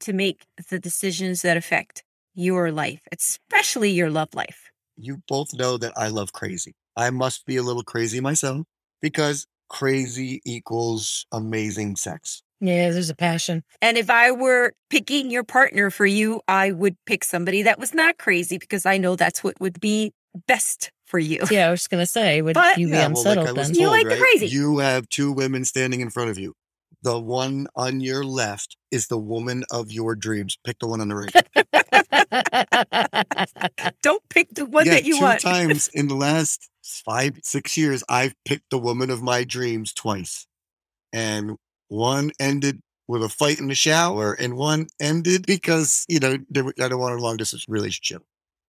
to 0.00 0.12
make 0.12 0.44
the 0.68 0.78
decisions 0.78 1.42
that 1.42 1.56
affect 1.56 2.04
your 2.36 2.70
life, 2.70 3.00
especially 3.12 3.90
your 3.90 4.10
love 4.10 4.28
life. 4.34 4.70
you 4.96 5.18
both 5.26 5.52
know 5.54 5.76
that 5.78 5.92
I 5.96 6.08
love 6.08 6.32
crazy. 6.32 6.74
I 6.96 7.10
must 7.10 7.44
be 7.46 7.56
a 7.56 7.62
little 7.62 7.82
crazy 7.82 8.20
myself 8.20 8.64
because 9.02 9.46
crazy 9.68 10.40
equals 10.44 11.26
amazing 11.32 11.96
sex. 11.96 12.42
Yeah, 12.60 12.90
there's 12.90 13.10
a 13.10 13.14
passion. 13.14 13.64
And 13.82 13.98
if 13.98 14.08
I 14.08 14.30
were 14.30 14.72
picking 14.88 15.30
your 15.30 15.44
partner 15.44 15.90
for 15.90 16.06
you, 16.06 16.40
I 16.48 16.72
would 16.72 16.96
pick 17.04 17.24
somebody 17.24 17.62
that 17.62 17.78
was 17.78 17.92
not 17.92 18.16
crazy 18.16 18.56
because 18.56 18.86
I 18.86 18.96
know 18.96 19.16
that's 19.16 19.42
what 19.44 19.60
would 19.60 19.78
be 19.80 20.12
best 20.46 20.90
for 21.06 21.18
you. 21.18 21.40
Yeah, 21.50 21.68
I 21.68 21.70
was 21.72 21.80
just 21.80 21.90
going 21.90 22.02
to 22.02 22.06
say, 22.10 22.40
would 22.40 22.54
But- 22.54 22.78
you 22.78 22.86
be 22.86 22.92
Yeah, 22.92 23.08
well, 23.08 23.24
like 23.24 23.36
unsettled 23.36 23.48
I 23.48 23.52
was 23.52 23.68
then? 23.68 23.76
You 23.76 23.86
told, 23.86 23.92
like 23.98 24.08
the 24.08 24.16
crazy. 24.16 24.46
You 24.46 24.78
have 24.78 25.08
two 25.10 25.32
women 25.32 25.64
standing 25.66 26.00
in 26.00 26.08
front 26.10 26.30
of 26.30 26.38
you. 26.38 26.54
The 27.02 27.18
one 27.20 27.68
on 27.76 28.00
your 28.00 28.24
left 28.24 28.76
is 28.90 29.06
the 29.08 29.18
woman 29.18 29.64
of 29.70 29.92
your 29.92 30.14
dreams. 30.16 30.58
Pick 30.64 30.78
the 30.78 30.88
one 30.88 31.00
on 31.00 31.08
the 31.08 31.14
right. 31.14 31.32
Don't 34.02 34.28
pick 34.28 34.54
the 34.54 34.66
one 34.66 34.86
yeah, 34.86 34.94
that 34.94 35.04
you 35.04 35.16
two 35.16 35.22
want. 35.22 35.40
times 35.40 35.88
in 35.94 36.08
the 36.08 36.14
last 36.14 36.68
five, 36.82 37.38
six 37.42 37.76
years, 37.76 38.02
I've 38.08 38.34
picked 38.44 38.70
the 38.70 38.78
woman 38.78 39.10
of 39.10 39.22
my 39.22 39.44
dreams 39.44 39.92
twice. 39.92 40.46
And 41.12 41.56
one 41.88 42.32
ended 42.40 42.80
with 43.08 43.22
a 43.22 43.28
fight 43.28 43.60
in 43.60 43.68
the 43.68 43.74
shower, 43.74 44.32
and 44.32 44.56
one 44.56 44.88
ended 45.00 45.46
because, 45.46 46.04
you 46.08 46.18
know, 46.18 46.38
there 46.50 46.64
were- 46.64 46.74
I 46.80 46.88
don't 46.88 46.98
want 46.98 47.14
a 47.14 47.22
long 47.22 47.36
distance 47.36 47.64
relationship, 47.68 48.22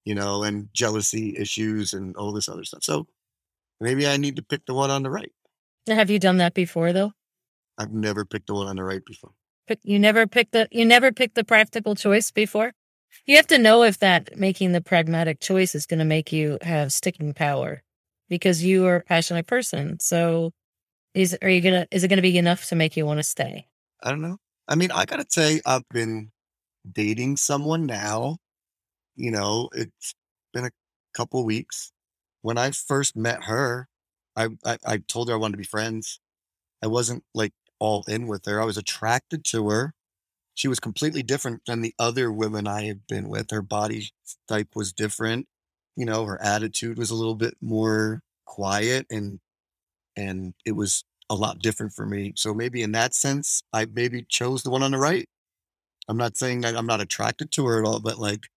you 0.06 0.14
know, 0.14 0.44
and 0.44 0.70
jealousy 0.74 1.36
issues 1.38 1.94
and 1.94 2.16
all 2.16 2.32
this 2.32 2.48
other 2.48 2.64
stuff. 2.64 2.84
So 2.84 3.08
maybe 3.82 4.08
I 4.08 4.18
need 4.18 4.36
to 4.36 4.44
pick 4.44 4.66
the 4.66 4.76
one 4.76 4.92
on 4.92 5.02
the 5.04 5.10
right. 5.10 5.32
have 5.88 6.10
you 6.10 6.20
done 6.20 6.38
that 6.38 6.54
before 6.54 6.94
though? 6.94 7.14
I've 7.78 7.92
never 7.92 8.26
picked 8.26 8.48
the 8.48 8.56
one 8.56 8.68
on 8.68 8.76
the 8.76 8.84
right 8.84 9.06
before. 9.06 9.32
You 9.84 10.00
never 10.00 10.28
picked 10.28 10.54
the 10.54 10.68
you 10.72 10.86
never 10.86 11.12
picked 11.12 11.36
the 11.36 11.44
practical 11.44 11.96
choice 11.96 12.32
before. 12.32 12.72
You 13.26 13.36
have 13.36 13.48
to 13.48 13.58
know 13.58 13.84
if 13.84 14.00
that 14.00 14.38
making 14.38 14.72
the 14.72 14.82
pragmatic 14.82 15.40
choice 15.40 15.76
is 15.76 15.86
going 15.86 16.00
to 16.00 16.06
make 16.06 16.32
you 16.32 16.58
have 16.62 16.92
sticking 16.92 17.34
power, 17.34 17.84
because 18.30 18.64
you 18.64 18.86
are 18.86 18.98
a 18.98 19.02
passionate 19.02 19.48
person. 19.48 20.00
So, 20.00 20.52
is 21.14 21.38
are 21.42 21.50
you 21.50 21.62
gonna 21.62 21.88
is 21.92 22.04
it 22.04 22.08
going 22.08 22.18
to 22.18 22.22
be 22.22 22.38
enough 22.38 22.66
to 22.68 22.76
make 22.76 22.96
you 22.96 23.06
want 23.06 23.20
to 23.20 23.24
stay? 23.24 23.68
I 24.04 24.10
don't 24.10 24.22
know. 24.22 24.38
I 24.68 24.76
mean, 24.76 24.92
I 24.92 25.06
gotta 25.06 25.26
say, 25.30 25.62
I've 25.66 25.88
been 25.90 26.32
dating 26.90 27.38
someone 27.38 27.86
now. 27.86 28.38
You 29.16 29.32
know, 29.32 29.70
it's 29.74 30.14
been 30.54 30.66
a 30.66 30.72
couple 31.14 31.44
weeks. 31.46 31.92
When 32.42 32.58
I 32.58 32.72
first 32.72 33.16
met 33.18 33.44
her, 33.44 33.90
I, 34.36 34.50
I 34.66 34.78
I 34.86 34.98
told 34.98 35.30
her 35.30 35.36
I 35.36 35.38
wanted 35.38 35.54
to 35.54 35.58
be 35.58 35.64
friends. 35.66 36.20
I 36.84 36.88
wasn't 36.88 37.24
like 37.34 37.54
all 37.80 38.04
in 38.08 38.28
with 38.28 38.46
her. 38.46 38.62
I 38.62 38.66
was 38.66 38.78
attracted 38.78 39.44
to 39.46 39.70
her. 39.70 39.94
She 40.56 40.68
was 40.68 40.80
completely 40.80 41.24
different 41.24 41.62
than 41.68 41.82
the 41.82 41.94
other 42.00 42.32
women 42.32 42.68
I 42.68 42.84
had 42.84 43.08
been 43.08 43.30
with. 43.30 43.52
Her 43.52 43.62
body 43.62 44.10
type 44.48 44.70
was 44.76 44.94
different. 44.94 45.48
You 45.96 46.06
know, 46.06 46.26
her 46.26 46.42
attitude 46.42 46.98
was 46.98 47.12
a 47.12 47.16
little 47.16 47.36
bit 47.36 47.56
more 47.62 48.22
quiet 48.46 49.06
and 49.12 49.40
and 50.16 50.54
it 50.66 50.74
was 50.74 51.04
a 51.30 51.36
lot 51.36 51.60
different 51.60 51.94
for 51.94 52.06
me. 52.06 52.34
So 52.36 52.54
maybe 52.54 52.82
in 52.82 52.92
that 52.94 53.14
sense, 53.14 53.64
I 53.74 53.86
maybe 53.86 54.24
chose 54.30 54.64
the 54.64 54.70
one 54.72 54.84
on 54.84 54.92
the 54.92 54.98
right. 54.98 55.28
I'm 56.10 56.18
not 56.18 56.38
saying 56.38 56.62
that 56.62 56.76
I'm 56.78 56.88
not 56.88 57.02
attracted 57.02 57.52
to 57.54 57.66
her 57.68 57.80
at 57.82 57.88
all, 57.88 58.00
but 58.00 58.20
like 58.20 58.48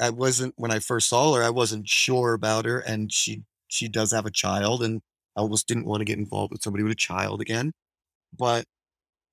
I 0.00 0.10
wasn't 0.10 0.54
when 0.56 0.70
I 0.70 0.78
first 0.80 1.08
saw 1.08 1.34
her, 1.34 1.42
I 1.42 1.50
wasn't 1.50 1.88
sure 1.88 2.34
about 2.34 2.64
her 2.66 2.80
and 2.80 3.12
she 3.12 3.42
she 3.68 3.88
does 3.88 4.12
have 4.12 4.26
a 4.26 4.30
child 4.30 4.82
and 4.82 5.02
I 5.36 5.40
almost 5.40 5.66
didn't 5.68 5.86
want 5.86 6.00
to 6.00 6.04
get 6.04 6.18
involved 6.18 6.52
with 6.52 6.62
somebody 6.62 6.82
with 6.84 6.92
a 6.92 6.96
child 6.96 7.40
again. 7.40 7.72
But 8.36 8.66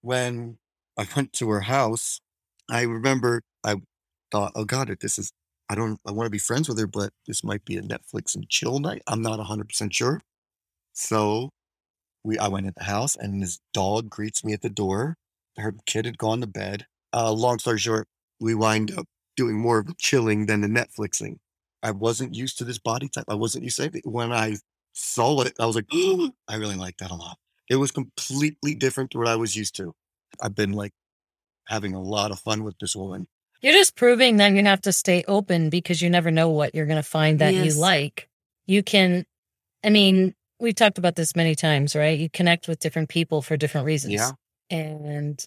when 0.01 0.57
I 0.97 1.07
went 1.15 1.33
to 1.33 1.49
her 1.49 1.61
house, 1.61 2.21
I 2.69 2.83
remember 2.83 3.41
I 3.63 3.75
thought, 4.31 4.53
oh 4.55 4.65
God, 4.65 4.95
this 5.01 5.17
is 5.19 5.31
I 5.69 5.75
don't 5.75 5.99
I 6.05 6.11
want 6.11 6.27
to 6.27 6.31
be 6.31 6.37
friends 6.37 6.67
with 6.67 6.79
her, 6.79 6.87
but 6.87 7.13
this 7.27 7.43
might 7.43 7.65
be 7.65 7.77
a 7.77 7.81
Netflix 7.81 8.35
and 8.35 8.49
chill 8.49 8.79
night. 8.79 9.03
I'm 9.07 9.21
not 9.21 9.39
hundred 9.39 9.69
percent 9.69 9.93
sure. 9.93 10.21
So 10.93 11.51
we 12.23 12.37
I 12.37 12.47
went 12.47 12.67
in 12.67 12.73
the 12.75 12.83
house 12.85 13.15
and 13.15 13.41
this 13.41 13.59
dog 13.73 14.09
greets 14.09 14.43
me 14.43 14.53
at 14.53 14.61
the 14.61 14.69
door. 14.69 15.15
Her 15.57 15.75
kid 15.85 16.05
had 16.05 16.17
gone 16.17 16.41
to 16.41 16.47
bed. 16.47 16.85
Uh, 17.13 17.31
long 17.31 17.59
story 17.59 17.79
short, 17.79 18.07
we 18.39 18.55
wind 18.55 18.91
up 18.97 19.05
doing 19.35 19.57
more 19.57 19.79
of 19.79 19.87
the 19.87 19.95
chilling 19.97 20.45
than 20.45 20.61
the 20.61 20.67
Netflixing. 20.67 21.37
I 21.83 21.91
wasn't 21.91 22.35
used 22.35 22.57
to 22.59 22.63
this 22.63 22.77
body 22.79 23.09
type. 23.09 23.25
I 23.27 23.35
wasn't 23.35 23.63
used 23.63 23.77
to 23.77 23.85
it. 23.85 24.05
When 24.05 24.31
I 24.31 24.57
saw 24.93 25.41
it, 25.41 25.53
I 25.59 25.65
was 25.65 25.75
like, 25.75 25.87
I 26.47 26.55
really 26.55 26.75
like 26.75 26.97
that 26.97 27.11
a 27.11 27.15
lot. 27.15 27.37
It 27.71 27.77
was 27.77 27.91
completely 27.91 28.75
different 28.75 29.11
to 29.11 29.17
what 29.19 29.27
I 29.27 29.37
was 29.37 29.55
used 29.55 29.75
to. 29.77 29.93
I've 30.41 30.55
been 30.55 30.73
like 30.73 30.91
having 31.67 31.93
a 31.93 32.01
lot 32.01 32.31
of 32.31 32.39
fun 32.39 32.65
with 32.65 32.75
this 32.81 32.95
woman. 32.97 33.27
You're 33.61 33.71
just 33.73 33.95
proving 33.95 34.37
that 34.37 34.51
you 34.51 34.63
have 34.65 34.81
to 34.81 34.91
stay 34.91 35.23
open 35.27 35.69
because 35.69 36.01
you 36.01 36.09
never 36.09 36.31
know 36.31 36.49
what 36.49 36.75
you're 36.75 36.85
going 36.85 36.97
to 36.97 37.03
find 37.19 37.39
that 37.39 37.53
Yes. 37.53 37.65
you 37.67 37.73
like. 37.79 38.27
You 38.65 38.83
can, 38.83 39.25
I 39.85 39.89
mean, 39.89 40.35
we've 40.59 40.75
talked 40.75 40.97
about 40.97 41.15
this 41.15 41.33
many 41.35 41.55
times, 41.55 41.95
right? 41.95 42.19
You 42.19 42.29
connect 42.29 42.67
with 42.67 42.79
different 42.79 43.07
people 43.07 43.41
for 43.41 43.55
different 43.55 43.85
reasons. 43.85 44.15
Yeah. 44.15 44.31
And 44.69 45.41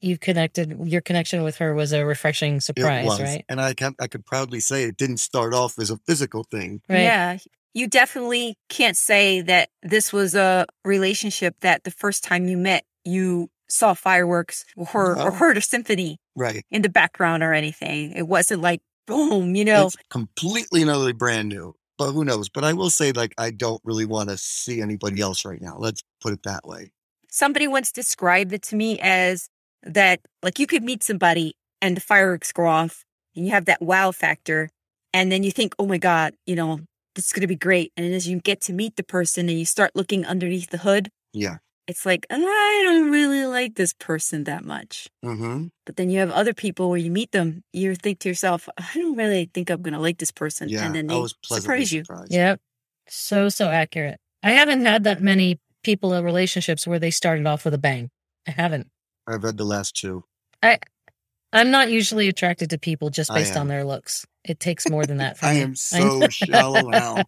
you've 0.00 0.20
connected, 0.20 0.78
your 0.86 1.02
connection 1.02 1.42
with 1.42 1.56
her 1.58 1.74
was 1.74 1.92
a 1.92 2.06
refreshing 2.06 2.56
It 2.56 2.62
surprise, 2.62 3.04
was. 3.06 3.20
right? 3.20 3.44
And 3.50 3.60
I 3.60 3.74
can 3.74 3.94
I 4.00 4.06
could 4.06 4.24
proudly 4.24 4.60
say 4.60 4.84
it 4.84 4.96
didn't 4.96 5.18
start 5.18 5.52
off 5.52 5.78
as 5.78 5.90
a 5.90 5.98
physical 6.06 6.44
thing. 6.44 6.80
Right. 6.88 7.00
Yeah. 7.02 7.36
You 7.74 7.86
definitely 7.86 8.56
can't 8.68 8.96
say 8.96 9.40
that 9.42 9.68
this 9.82 10.12
was 10.12 10.34
a 10.34 10.66
relationship 10.84 11.54
that 11.60 11.84
the 11.84 11.90
first 11.90 12.24
time 12.24 12.46
you 12.46 12.56
met, 12.56 12.84
you 13.04 13.48
saw 13.68 13.94
fireworks 13.94 14.64
or, 14.76 15.14
No. 15.16 15.24
or 15.24 15.30
heard 15.30 15.56
a 15.56 15.60
symphony 15.62 16.18
Right. 16.34 16.64
in 16.70 16.82
the 16.82 16.88
background 16.88 17.42
or 17.42 17.52
anything. 17.52 18.12
It 18.12 18.26
wasn't 18.26 18.60
like, 18.62 18.80
boom, 19.06 19.54
you 19.54 19.64
know. 19.64 19.86
It's 19.86 19.96
completely 20.10 20.82
another 20.82 21.12
brand 21.14 21.48
new. 21.48 21.74
But 21.96 22.12
who 22.12 22.24
knows? 22.24 22.48
But 22.48 22.64
I 22.64 22.72
will 22.72 22.90
say, 22.90 23.12
like, 23.12 23.34
I 23.38 23.50
don't 23.50 23.80
really 23.84 24.06
want 24.06 24.30
to 24.30 24.38
see 24.38 24.80
anybody 24.80 25.20
else 25.20 25.44
right 25.44 25.60
now. 25.60 25.76
Let's 25.78 26.02
put 26.20 26.32
it 26.32 26.42
that 26.44 26.66
way. 26.66 26.92
Somebody 27.30 27.68
once 27.68 27.92
described 27.92 28.52
it 28.52 28.62
to 28.62 28.76
me 28.76 28.98
as 29.00 29.48
that 29.82 30.20
like 30.42 30.58
you 30.58 30.66
could 30.66 30.82
meet 30.82 31.02
somebody 31.04 31.54
and 31.80 31.96
the 31.96 32.00
fireworks 32.00 32.52
go 32.52 32.66
off 32.66 33.04
and 33.36 33.44
you 33.46 33.52
have 33.52 33.66
that 33.66 33.80
wow 33.80 34.10
factor. 34.10 34.70
And 35.12 35.30
then 35.30 35.42
you 35.42 35.50
think, 35.50 35.74
oh 35.78 35.86
my 35.86 35.98
God, 35.98 36.34
you 36.46 36.56
know, 36.56 36.80
this 37.14 37.26
is 37.26 37.32
going 37.32 37.42
to 37.42 37.46
be 37.46 37.56
great. 37.56 37.92
And 37.96 38.14
as 38.14 38.28
you 38.28 38.38
get 38.40 38.60
to 38.62 38.72
meet 38.72 38.96
the 38.96 39.02
person 39.02 39.48
and 39.48 39.58
you 39.58 39.64
start 39.64 39.92
looking 39.94 40.24
underneath 40.24 40.70
the 40.70 40.78
hood, 40.78 41.10
Yeah. 41.32 41.56
it's 41.86 42.06
like, 42.06 42.26
I 42.30 42.82
don't 42.84 43.10
really 43.10 43.46
like 43.46 43.74
this 43.74 43.92
person 43.94 44.44
that 44.44 44.64
much. 44.64 45.08
Mm-hmm. 45.24 45.66
But 45.86 45.96
then 45.96 46.10
you 46.10 46.20
have 46.20 46.30
other 46.30 46.54
people 46.54 46.88
where 46.88 46.98
you 46.98 47.10
meet 47.10 47.32
them, 47.32 47.62
you 47.72 47.94
think 47.96 48.20
to 48.20 48.28
yourself, 48.28 48.68
I 48.78 48.86
don't 48.94 49.16
really 49.16 49.50
think 49.52 49.70
I'm 49.70 49.82
going 49.82 49.94
to 49.94 50.00
like 50.00 50.18
this 50.18 50.30
person. 50.30 50.68
Yeah. 50.68 50.86
and 50.86 50.94
then 50.94 51.10
I 51.10 51.14
they 51.14 51.20
was 51.20 51.34
pleasantly 51.34 51.62
surprise 51.84 51.92
you. 51.92 52.04
surprised. 52.04 52.32
Yep. 52.32 52.60
So, 53.08 53.48
so 53.48 53.68
accurate. 53.68 54.18
I 54.42 54.52
haven't 54.52 54.84
had 54.86 55.04
that 55.04 55.20
many 55.20 55.58
people 55.82 56.14
in 56.14 56.24
relationships 56.24 56.86
where 56.86 56.98
they 56.98 57.10
started 57.10 57.46
off 57.46 57.64
with 57.64 57.74
a 57.74 57.78
bang. 57.78 58.10
I 58.46 58.52
haven't. 58.52 58.88
I've 59.26 59.42
read 59.44 59.56
the 59.56 59.64
last 59.64 59.96
two. 59.96 60.24
I'm 61.52 61.70
not 61.70 61.90
usually 61.90 62.28
attracted 62.28 62.70
to 62.70 62.78
people 62.78 63.10
just 63.10 63.32
based 63.32 63.56
on 63.56 63.68
their 63.68 63.84
looks. 63.84 64.24
It 64.44 64.60
takes 64.60 64.88
more 64.88 65.04
than 65.04 65.18
that 65.18 65.36
for 65.38 65.46
me. 65.46 65.50
I 65.50 65.54
me. 65.54 65.60
am 65.62 65.74
so 65.76 66.28
shallow, 66.30 66.90
Hal. 66.90 67.24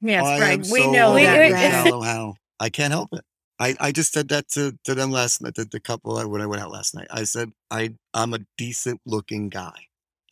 Yes, 0.00 0.24
I 0.24 0.40
right. 0.40 0.52
am 0.54 0.60
We 0.60 0.64
so 0.66 0.92
know 0.92 1.14
Wait, 1.14 1.24
that. 1.24 1.38
wait, 1.38 1.50
shallow, 1.70 2.02
Hal. 2.02 2.36
I 2.58 2.68
can't 2.68 2.92
help 2.92 3.10
it. 3.12 3.22
I, 3.58 3.76
I 3.78 3.92
just 3.92 4.12
said 4.12 4.28
that 4.28 4.48
to, 4.52 4.76
to 4.84 4.94
them 4.94 5.10
last 5.10 5.42
night, 5.42 5.54
the, 5.54 5.66
the 5.66 5.80
couple 5.80 6.16
I- 6.16 6.24
when 6.24 6.40
I 6.40 6.46
went 6.46 6.62
out 6.62 6.70
last 6.72 6.94
night. 6.94 7.06
I 7.10 7.24
said, 7.24 7.50
I, 7.70 7.94
I'm 8.14 8.32
a 8.34 8.40
decent 8.56 9.00
looking 9.04 9.48
guy. 9.50 9.74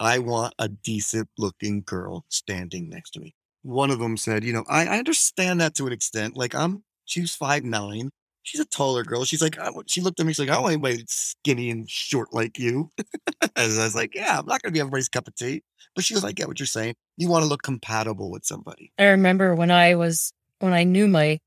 I 0.00 0.18
want 0.18 0.54
a 0.58 0.68
decent 0.68 1.28
looking 1.36 1.82
girl 1.84 2.24
standing 2.30 2.88
next 2.88 3.10
to 3.12 3.20
me. 3.20 3.34
One 3.62 3.90
of 3.90 3.98
them 3.98 4.16
said, 4.16 4.44
you 4.44 4.52
know, 4.52 4.64
I, 4.68 4.86
I 4.86 4.98
understand 4.98 5.60
that 5.60 5.74
to 5.74 5.86
an 5.86 5.92
extent. 5.92 6.36
Like 6.36 6.54
I'm, 6.54 6.84
she 7.04 7.20
was 7.20 7.34
five 7.34 7.64
nine. 7.64 8.10
She's 8.42 8.60
a 8.60 8.64
taller 8.64 9.04
girl. 9.04 9.24
She's 9.24 9.42
like, 9.42 9.58
she 9.86 10.00
looked 10.00 10.20
at 10.20 10.26
me. 10.26 10.32
She's 10.32 10.38
like, 10.38 10.48
I 10.48 10.54
don't 10.54 10.62
want 10.62 10.72
anybody 10.72 11.04
skinny 11.06 11.70
and 11.70 11.88
short 11.88 12.32
like 12.32 12.58
you. 12.58 12.90
and 13.42 13.50
I 13.56 13.66
was 13.66 13.94
like, 13.94 14.14
yeah, 14.14 14.38
I'm 14.38 14.46
not 14.46 14.62
going 14.62 14.70
to 14.70 14.76
be 14.76 14.80
everybody's 14.80 15.08
cup 15.08 15.28
of 15.28 15.34
tea. 15.34 15.62
But 15.94 16.04
she 16.04 16.14
goes, 16.14 16.24
I 16.24 16.32
get 16.32 16.48
what 16.48 16.58
you're 16.58 16.66
saying. 16.66 16.94
You 17.16 17.28
want 17.28 17.42
to 17.42 17.48
look 17.48 17.62
compatible 17.62 18.30
with 18.30 18.44
somebody. 18.44 18.92
I 18.98 19.06
remember 19.06 19.54
when 19.54 19.70
I 19.70 19.96
was 19.96 20.32
when 20.60 20.72
I 20.72 20.84
knew 20.84 21.08
my 21.08 21.38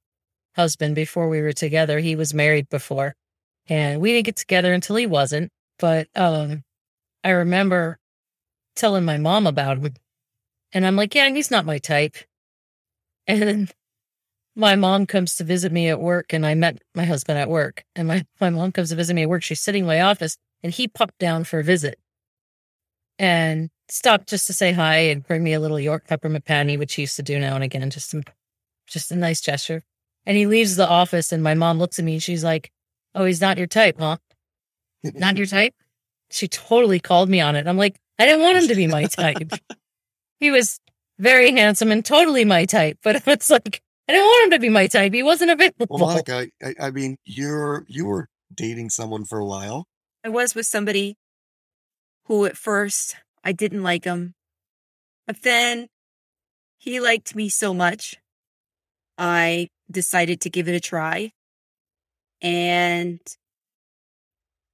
husband 0.56 0.96
before 0.96 1.30
we 1.30 1.42
were 1.42 1.54
together, 1.54 2.00
he 2.00 2.16
was 2.16 2.34
married 2.34 2.70
before. 2.70 3.16
And 3.68 4.02
we 4.02 4.12
didn't 4.12 4.26
get 4.26 4.36
together 4.36 4.74
until 4.74 4.96
he 4.98 5.08
wasn't. 5.08 5.52
But 5.80 6.08
um 6.16 6.64
I 7.24 7.30
remember 7.30 7.98
telling 8.76 9.06
my 9.06 9.18
mom 9.18 9.48
about 9.48 9.78
him. 9.78 9.94
And 10.74 10.86
I'm 10.86 10.96
like, 10.96 11.16
yeah, 11.16 11.30
he's 11.30 11.52
not 11.52 11.66
my 11.66 11.78
type. 11.78 12.16
And 13.28 13.72
my 14.56 14.76
mom 14.76 15.06
comes 15.06 15.36
to 15.36 15.44
visit 15.44 15.72
me 15.72 15.88
at 15.90 16.00
work 16.00 16.34
and 16.34 16.46
I 16.46 16.56
met 16.56 16.82
my 16.94 17.06
husband 17.06 17.40
at 17.40 17.50
work. 17.50 17.84
And 17.96 18.08
my, 18.08 18.26
my 18.40 18.50
mom 18.50 18.72
comes 18.72 18.90
to 18.90 18.96
visit 18.96 19.14
me 19.14 19.24
at 19.24 19.30
work. 19.30 19.44
She's 19.44 19.62
sitting 19.62 19.84
in 19.84 19.88
my 19.88 20.02
office 20.02 20.38
and 20.62 20.74
he 20.74 20.88
popped 20.88 21.18
down 21.20 21.44
for 21.44 21.60
a 21.60 21.64
visit 21.64 21.98
and 23.18 23.70
stopped 23.88 24.30
just 24.30 24.48
to 24.48 24.54
say 24.54 24.74
hi 24.74 24.96
and 24.96 25.26
bring 25.26 25.44
me 25.44 25.54
a 25.54 25.60
little 25.60 25.80
York 25.80 26.08
peppermint 26.08 26.46
patty, 26.46 26.78
which 26.78 26.96
he 26.96 27.04
used 27.04 27.16
to 27.16 27.24
do 27.24 27.40
now 27.40 27.56
and 27.56 27.64
again, 27.64 27.90
just 27.90 28.14
a, 28.14 28.24
just 28.88 29.12
a 29.12 29.16
nice 29.16 29.42
gesture. 29.42 29.84
And 30.26 30.38
he 30.38 30.48
leaves 30.48 30.76
the 30.76 30.88
office 30.88 31.32
and 31.32 31.42
my 31.42 31.54
mom 31.54 31.80
looks 31.80 31.98
at 31.98 32.06
me 32.06 32.14
and 32.14 32.24
she's 32.24 32.44
like, 32.44 32.72
Oh, 33.14 33.26
he's 33.26 33.42
not 33.42 33.58
your 33.58 33.68
type, 33.68 33.98
huh? 34.00 34.18
Not 35.04 35.38
your 35.38 35.48
type? 35.48 35.74
She 36.30 36.48
totally 36.48 37.00
called 37.00 37.30
me 37.30 37.42
on 37.42 37.56
it. 37.56 37.68
I'm 37.68 37.78
like, 37.78 37.98
I 38.18 38.26
didn't 38.26 38.42
want 38.42 38.58
him 38.58 38.68
to 38.70 38.76
be 38.76 38.88
my 38.88 39.06
type. 39.06 39.52
he 40.40 40.52
was 40.52 40.80
very 41.20 41.52
handsome 41.52 41.92
and 41.92 42.06
totally 42.06 42.46
my 42.46 42.66
type, 42.66 43.00
but 43.04 43.24
it's 43.28 43.50
like, 43.50 43.82
I 44.12 44.16
didn't 44.16 44.26
want 44.26 44.44
him 44.46 44.52
to 44.52 44.60
be 44.60 44.70
my 44.70 44.88
type. 44.88 45.14
He 45.14 45.24
wasn't 45.24 45.52
available. 45.52 45.88
Well, 45.90 46.00
Monica, 46.00 46.48
I, 46.62 46.76
I 46.80 46.92
mean, 46.92 47.16
you're 47.24 47.86
you 47.88 48.06
were 48.06 48.28
dating 48.54 48.90
someone 48.90 49.24
for 49.24 49.40
a 49.40 49.46
while. 49.46 49.86
I 50.26 50.28
was 50.30 50.54
with 50.54 50.66
somebody 50.66 51.16
who 52.26 52.44
at 52.46 52.58
first 52.58 53.16
I 53.42 53.54
didn't 53.54 53.84
like 53.84 54.04
him, 54.04 54.34
but 55.28 55.44
then 55.44 55.88
he 56.78 57.00
liked 57.00 57.36
me 57.36 57.48
so 57.48 57.74
much. 57.74 58.16
I 59.18 59.70
decided 59.90 60.42
to 60.42 60.50
give 60.50 60.68
it 60.68 60.76
a 60.76 60.82
try. 60.82 61.32
And, 62.42 63.20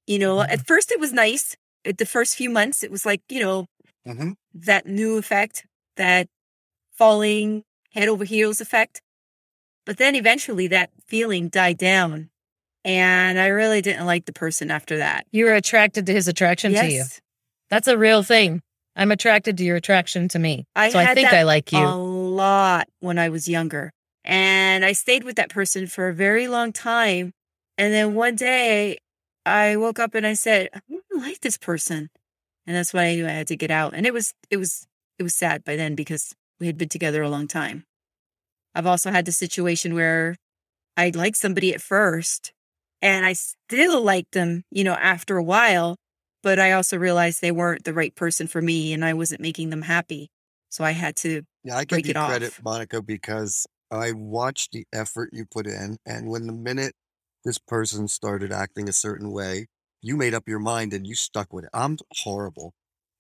you 0.08 0.17
know, 0.17 0.41
at 0.41 0.65
first 0.65 0.91
it 0.91 1.00
was 1.00 1.13
nice. 1.13 1.56
At 1.86 2.00
the 2.00 2.06
first 2.06 2.36
few 2.36 2.50
months, 2.50 2.82
it 2.82 2.89
was 2.89 3.06
like, 3.06 3.21
you 3.30 3.41
know, 3.41 3.67
Mm-hmm. 4.08 4.32
that 4.54 4.86
new 4.88 5.17
effect, 5.17 5.65
that 5.97 6.28
falling 6.95 7.63
head 7.91 8.08
over 8.08 8.23
heels 8.23 8.62
effect. 8.62 9.02
But 9.88 9.97
then 9.97 10.15
eventually 10.15 10.67
that 10.67 10.91
feeling 11.06 11.47
died 11.47 11.78
down. 11.78 12.30
And 12.84 13.39
I 13.39 13.47
really 13.47 13.82
didn't 13.82 14.06
like 14.06 14.26
the 14.26 14.34
person 14.34 14.69
after 14.69 14.97
that. 14.97 15.26
You 15.32 15.45
were 15.45 15.56
attracted 15.56 16.06
to 16.06 16.13
his 16.13 16.28
attraction 16.28 16.73
to 16.73 16.91
you. 16.91 17.06
That's 17.69 17.88
a 17.88 17.97
real 17.97 18.21
thing. 18.21 18.62
I'm 18.97 19.12
attracted 19.12 19.58
to 19.58 19.63
your 19.63 19.78
attraction 19.78 20.28
to 20.30 20.39
me. 20.39 20.65
I 20.76 20.89
so 20.89 21.00
I 21.00 21.13
think 21.13 21.30
I 21.30 21.43
like 21.43 21.71
you. 21.71 21.80
a 21.80 21.95
lot 21.95 22.88
when 23.00 23.17
I 23.17 23.30
was 23.30 23.47
younger. 23.47 23.91
And 24.26 24.84
I 24.84 24.91
stayed 24.91 25.23
with 25.23 25.38
that 25.38 25.50
person 25.50 25.88
for 25.88 26.10
a 26.10 26.13
very 26.13 26.50
long 26.50 26.73
time. 26.73 27.32
And 27.78 27.93
then 27.93 28.13
one 28.13 28.36
day 28.36 28.97
I 29.45 29.78
woke 29.78 30.00
up 30.00 30.15
and 30.15 30.28
I 30.28 30.34
said, 30.34 30.67
I 30.73 30.82
don't 30.89 31.23
like 31.23 31.39
this 31.39 31.58
person. 31.58 32.10
And 32.65 32.76
that's 32.76 32.93
why 32.93 33.06
I 33.06 33.15
knew 33.15 33.26
I 33.26 33.32
had 33.32 33.47
to 33.47 33.56
get 33.56 33.71
out. 33.71 33.93
And 33.93 34.06
it 34.06 34.13
was, 34.13 34.34
it 34.50 34.58
was, 34.58 34.86
it 35.17 35.23
was 35.23 35.36
sad 35.36 35.63
by 35.63 35.78
then 35.78 35.95
because 35.95 36.34
we 36.60 36.67
had 36.67 36.78
been 36.78 36.89
together 36.89 37.21
a 37.21 37.30
long 37.30 37.47
time. 37.47 37.86
I've 38.77 38.85
also 38.85 39.09
had 39.09 39.25
the 39.25 39.31
situation 39.31 39.95
where 39.95 40.35
I 40.95 41.09
liked 41.09 41.37
somebody 41.37 41.73
at 41.73 41.81
first 41.81 42.53
and 43.01 43.25
I 43.25 43.33
still 43.33 44.03
liked 44.03 44.33
them, 44.33 44.61
you 44.69 44.83
know, 44.83 44.93
after 44.93 45.35
a 45.35 45.43
while, 45.43 45.95
but 46.43 46.59
I 46.59 46.73
also 46.73 46.95
realized 46.95 47.41
they 47.41 47.51
weren't 47.51 47.85
the 47.85 47.93
right 47.93 48.15
person 48.15 48.45
for 48.45 48.61
me 48.61 48.93
and 48.93 49.03
I 49.03 49.15
wasn't 49.15 49.41
making 49.41 49.71
them 49.71 49.81
happy. 49.81 50.29
So 50.69 50.83
I 50.83 50.91
had 50.91 51.15
to 51.17 51.41
Yeah, 51.63 51.77
I 51.77 51.85
give 51.85 52.05
you 52.05 52.13
off. 52.13 52.29
credit, 52.29 52.53
Monica, 52.63 53.01
because 53.01 53.65
I 53.89 54.11
watched 54.11 54.73
the 54.73 54.85
effort 54.93 55.29
you 55.33 55.45
put 55.45 55.65
in, 55.65 55.97
and 56.05 56.29
when 56.29 56.45
the 56.45 56.53
minute 56.53 56.93
this 57.43 57.57
person 57.57 58.07
started 58.07 58.51
acting 58.51 58.87
a 58.87 58.93
certain 58.93 59.31
way, 59.31 59.65
you 60.01 60.17
made 60.17 60.35
up 60.35 60.47
your 60.47 60.59
mind 60.59 60.93
and 60.93 61.07
you 61.07 61.15
stuck 61.15 61.51
with 61.51 61.65
it. 61.65 61.71
I'm 61.73 61.97
horrible. 62.19 62.73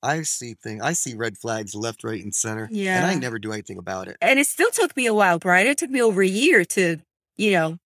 I 0.03 0.21
see 0.23 0.53
things. 0.61 0.81
I 0.83 0.93
see 0.93 1.15
red 1.15 1.37
flags 1.37 1.73
left, 1.75 2.03
right, 2.03 2.23
and 2.23 2.33
center, 2.33 2.69
Yeah. 2.71 2.97
and 2.97 3.05
I 3.07 3.15
never 3.15 3.39
do 3.39 3.51
anything 3.51 3.77
about 3.77 4.07
it. 4.07 4.17
and 4.21 4.39
it 4.39 4.47
still 4.47 4.69
took 4.71 4.95
me 4.95 5.05
a 5.07 5.13
while, 5.13 5.39
Brian. 5.39 5.67
It 5.67 5.77
took 5.77 5.89
me 5.89 6.01
over 6.01 6.21
a 6.21 6.27
year 6.27 6.63
to, 6.65 6.97
you 7.35 7.51
know, 7.51 7.77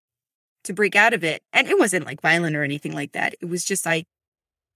to 0.64 0.72
break 0.72 0.94
out 0.94 1.14
of 1.14 1.24
it. 1.24 1.42
And 1.52 1.66
it 1.68 1.78
wasn't 1.78 2.06
like 2.06 2.20
violent 2.20 2.54
or 2.54 2.62
anything 2.62 2.92
like 2.92 3.12
that. 3.12 3.34
It 3.40 3.46
was 3.46 3.64
just 3.64 3.86
I 3.86 4.04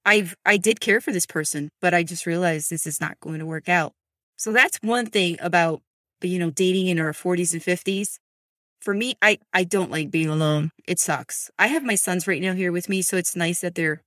I 0.04 0.30
I 0.44 0.56
did 0.56 0.80
care 0.80 1.00
for 1.00 1.12
this 1.12 1.26
person, 1.26 1.70
but 1.80 1.92
I 1.94 2.02
just 2.02 2.26
realized 2.26 2.70
this 2.70 2.86
is 2.86 3.00
not 3.00 3.20
going 3.20 3.38
to 3.40 3.46
work 3.46 3.68
out. 3.68 3.92
So 4.36 4.52
that's 4.52 4.78
one 4.82 5.06
thing 5.06 5.36
about 5.40 5.82
you 6.22 6.38
know 6.38 6.50
dating 6.50 6.86
in 6.88 6.98
our 6.98 7.12
40s 7.12 7.52
and 7.52 7.62
50s. 7.62 8.18
For 8.80 8.94
me, 8.94 9.14
I 9.20 9.38
I 9.52 9.64
don't 9.64 9.90
like 9.90 10.10
being 10.10 10.28
alone. 10.28 10.70
It 10.86 10.98
sucks. 11.00 11.50
I 11.58 11.66
have 11.68 11.84
my 11.84 11.96
sons 11.96 12.26
right 12.26 12.40
now 12.40 12.54
here 12.54 12.72
with 12.72 12.88
me, 12.88 13.02
so 13.02 13.16
it's 13.16 13.36
nice 13.36 13.60
that 13.60 13.74
they're 13.74 14.02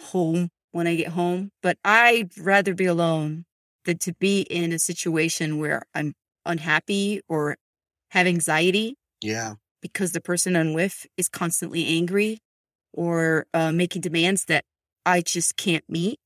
home 0.00 0.50
when 0.72 0.86
I 0.86 0.94
get 0.94 1.08
home, 1.08 1.50
but 1.62 1.78
I'd 1.84 2.36
rather 2.38 2.74
be 2.74 2.86
alone 2.86 3.44
than 3.84 3.98
to 3.98 4.14
be 4.14 4.42
in 4.42 4.72
a 4.72 4.78
situation 4.78 5.58
where 5.58 5.82
I'm 5.94 6.14
unhappy 6.46 7.20
or 7.28 7.56
have 8.10 8.26
anxiety 8.26 8.96
Yeah, 9.20 9.54
because 9.82 10.12
the 10.12 10.20
person 10.20 10.56
I'm 10.56 10.72
with 10.72 11.06
is 11.16 11.28
constantly 11.28 11.86
angry 11.86 12.38
or 12.92 13.46
uh, 13.54 13.72
making 13.72 14.02
demands 14.02 14.46
that 14.46 14.64
I 15.06 15.20
just 15.20 15.56
can't 15.56 15.84
meet 15.88 16.18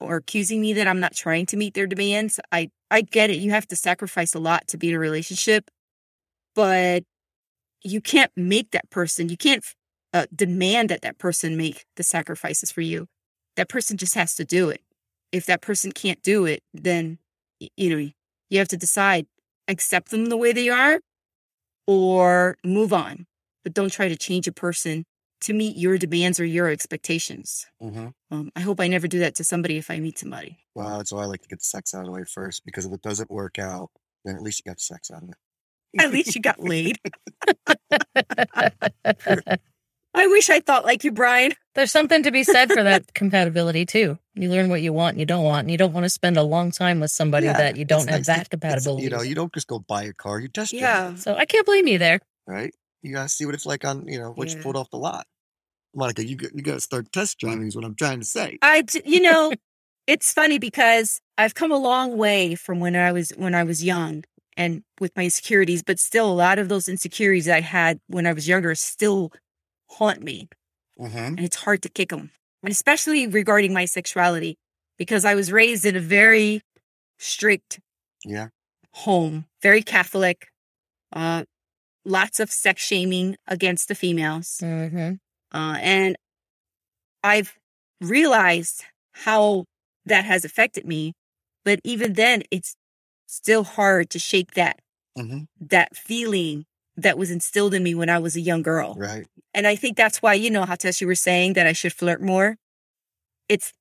or 0.00 0.16
accusing 0.16 0.60
me 0.60 0.72
that 0.74 0.86
I'm 0.86 1.00
not 1.00 1.14
trying 1.14 1.46
to 1.46 1.56
meet 1.56 1.74
their 1.74 1.86
demands. 1.86 2.40
I, 2.52 2.70
I 2.90 3.02
get 3.02 3.30
it. 3.30 3.38
You 3.38 3.50
have 3.50 3.66
to 3.68 3.76
sacrifice 3.76 4.34
a 4.34 4.38
lot 4.38 4.66
to 4.68 4.78
be 4.78 4.90
in 4.90 4.94
a 4.94 4.98
relationship, 4.98 5.70
but 6.54 7.04
you 7.82 8.00
can't 8.00 8.32
make 8.36 8.72
that 8.72 8.90
person, 8.90 9.28
you 9.28 9.36
can't 9.36 9.64
uh, 10.12 10.26
demand 10.34 10.90
that 10.90 11.02
that 11.02 11.18
person 11.18 11.56
make 11.56 11.84
the 11.96 12.02
sacrifices 12.02 12.72
for 12.72 12.80
you. 12.80 13.06
That 13.56 13.68
person 13.68 13.96
just 13.96 14.14
has 14.14 14.34
to 14.36 14.44
do 14.44 14.70
it. 14.70 14.80
If 15.32 15.46
that 15.46 15.60
person 15.60 15.92
can't 15.92 16.22
do 16.22 16.46
it, 16.46 16.62
then, 16.72 17.18
you 17.76 17.90
know, 17.90 18.10
you 18.50 18.58
have 18.58 18.68
to 18.68 18.76
decide 18.76 19.26
accept 19.68 20.10
them 20.10 20.26
the 20.26 20.36
way 20.36 20.52
they 20.52 20.68
are 20.68 21.00
or 21.86 22.56
move 22.64 22.92
on. 22.92 23.26
But 23.64 23.74
don't 23.74 23.92
try 23.92 24.08
to 24.08 24.16
change 24.16 24.46
a 24.46 24.52
person 24.52 25.04
to 25.42 25.52
meet 25.52 25.76
your 25.76 25.98
demands 25.98 26.40
or 26.40 26.44
your 26.44 26.68
expectations. 26.68 27.66
hmm 27.80 28.08
Um, 28.30 28.50
I 28.56 28.60
hope 28.60 28.80
I 28.80 28.88
never 28.88 29.08
do 29.08 29.18
that 29.20 29.34
to 29.36 29.44
somebody 29.44 29.76
if 29.76 29.90
I 29.90 29.98
meet 30.00 30.18
somebody. 30.18 30.58
well, 30.74 30.96
that's 30.98 31.12
why 31.12 31.22
I 31.22 31.26
like 31.26 31.42
to 31.42 31.48
get 31.48 31.58
the 31.58 31.64
sex 31.64 31.94
out 31.94 32.00
of 32.00 32.06
the 32.06 32.12
way 32.12 32.24
first, 32.24 32.64
because 32.64 32.86
if 32.86 32.92
it 32.92 33.02
doesn't 33.02 33.30
work 33.30 33.58
out, 33.58 33.90
then 34.24 34.36
at 34.36 34.42
least 34.42 34.62
you 34.64 34.70
got 34.70 34.80
sex 34.80 35.10
out 35.10 35.22
of 35.24 35.30
it. 35.30 36.00
At 36.00 36.12
least 36.12 36.34
you 36.34 36.42
got 36.42 36.60
laid. 36.60 36.98
I 40.16 40.26
wish 40.28 40.48
I 40.48 40.60
thought 40.60 40.86
like 40.86 41.04
you, 41.04 41.12
Brian. 41.12 41.52
There's 41.74 41.92
something 41.92 42.22
to 42.22 42.30
be 42.30 42.42
said 42.42 42.72
for 42.72 42.82
that 42.82 43.04
compatibility 43.14 43.84
too. 43.84 44.18
You 44.34 44.48
learn 44.48 44.70
what 44.70 44.80
you 44.80 44.92
want 44.94 45.12
and 45.14 45.20
you 45.20 45.26
don't 45.26 45.44
want, 45.44 45.64
and 45.64 45.70
you 45.70 45.76
don't 45.76 45.92
want 45.92 46.04
to 46.04 46.10
spend 46.10 46.38
a 46.38 46.42
long 46.42 46.70
time 46.70 47.00
with 47.00 47.10
somebody 47.10 47.46
Yeah, 47.46 47.52
that 47.52 47.76
you 47.76 47.84
don't 47.84 48.08
have 48.08 48.20
nice. 48.20 48.26
that 48.26 48.48
compatibility. 48.50 49.04
You 49.04 49.10
know, 49.10 49.20
you 49.20 49.34
don't 49.34 49.52
just 49.52 49.66
go 49.66 49.78
buy 49.78 50.04
a 50.04 50.14
car; 50.14 50.40
you 50.40 50.48
test 50.48 50.72
drive 50.72 50.80
Yeah. 50.82 51.10
it, 51.10 51.18
so 51.18 51.34
I 51.34 51.44
can't 51.44 51.66
blame 51.66 51.86
you 51.86 51.98
there. 51.98 52.20
right? 52.46 52.74
You 53.02 53.12
gotta 53.12 53.28
see 53.28 53.44
what 53.44 53.54
it's 53.54 53.66
like 53.66 53.84
on, 53.84 54.08
you 54.08 54.18
know, 54.18 54.30
what 54.32 54.52
you 54.52 54.60
pulled 54.62 54.76
off 54.76 54.90
the 54.90 54.96
lot. 54.96 55.26
Monica, 55.94 56.26
you 56.26 56.36
got, 56.36 56.54
you 56.54 56.62
got 56.62 56.74
to 56.74 56.80
start 56.80 57.12
test 57.12 57.38
driving. 57.38 57.66
Is 57.66 57.76
what 57.76 57.84
I'm 57.84 57.94
trying 57.94 58.20
to 58.20 58.26
say. 58.26 58.58
I, 58.62 58.84
you 59.04 59.20
know, 59.20 59.52
it's 60.06 60.32
funny 60.32 60.58
because 60.58 61.20
I've 61.38 61.54
come 61.54 61.70
a 61.72 61.78
long 61.78 62.16
way 62.16 62.54
from 62.54 62.80
when 62.80 62.96
I 62.96 63.12
was 63.12 63.32
when 63.36 63.54
I 63.54 63.64
was 63.64 63.84
young 63.84 64.24
and 64.56 64.82
with 64.98 65.12
my 65.14 65.24
insecurities, 65.24 65.82
but 65.82 65.98
still 65.98 66.30
a 66.30 66.34
lot 66.34 66.58
of 66.58 66.68
those 66.70 66.88
insecurities 66.88 67.48
I 67.48 67.60
had 67.60 68.00
when 68.08 68.26
I 68.26 68.32
was 68.32 68.48
younger 68.48 68.74
still 68.74 69.30
haunt 69.88 70.22
me, 70.22 70.48
Mm-hmm. 70.98 71.18
and 71.18 71.40
it's 71.40 71.56
hard 71.56 71.82
to 71.82 71.88
kick 71.90 72.08
them, 72.10 72.30
and 72.62 72.72
especially 72.72 73.26
regarding 73.26 73.72
my 73.74 73.84
sexuality 73.84 74.56
because 74.98 75.24
I 75.24 75.34
was 75.34 75.52
raised 75.52 75.84
in 75.84 75.94
a 75.96 76.00
very 76.00 76.62
strict 77.18 77.80
Yeah. 78.24 78.48
home, 78.92 79.46
very 79.62 79.82
Catholic, 79.82 80.48
uh, 81.12 81.44
lots 82.04 82.40
of 82.40 82.50
sex 82.50 82.82
shaming 82.82 83.36
against 83.46 83.88
the 83.88 83.94
females. 83.94 84.58
hmm 84.60 85.14
Uh, 85.52 85.78
and 85.80 86.16
I've 87.22 87.54
realized 88.00 88.84
how 89.12 89.64
that 90.04 90.24
has 90.24 90.44
affected 90.44 90.86
me. 90.86 91.12
But 91.64 91.80
even 91.84 92.12
then, 92.14 92.42
it's 92.50 92.76
still 93.26 93.64
hard 93.64 94.10
to 94.10 94.18
shake 94.18 94.52
that 94.54 94.80
Mm-hmm. 95.18 95.44
that 95.60 95.96
feeling 95.96 96.66
that 96.96 97.18
was 97.18 97.30
instilled 97.30 97.74
in 97.74 97.82
me 97.82 97.94
when 97.94 98.08
I 98.08 98.18
was 98.18 98.36
a 98.36 98.40
young 98.40 98.62
girl. 98.62 98.94
Right. 98.96 99.26
And 99.54 99.66
I 99.66 99.76
think 99.76 99.96
that's 99.96 100.22
why, 100.22 100.34
you 100.34 100.50
know, 100.50 100.64
how 100.64 100.74
Tess, 100.74 101.00
you 101.00 101.06
were 101.06 101.14
saying 101.14 101.54
that 101.54 101.66
I 101.66 101.72
should 101.72 101.92
flirt 101.92 102.22
more. 102.22 102.56
It's 103.48 103.72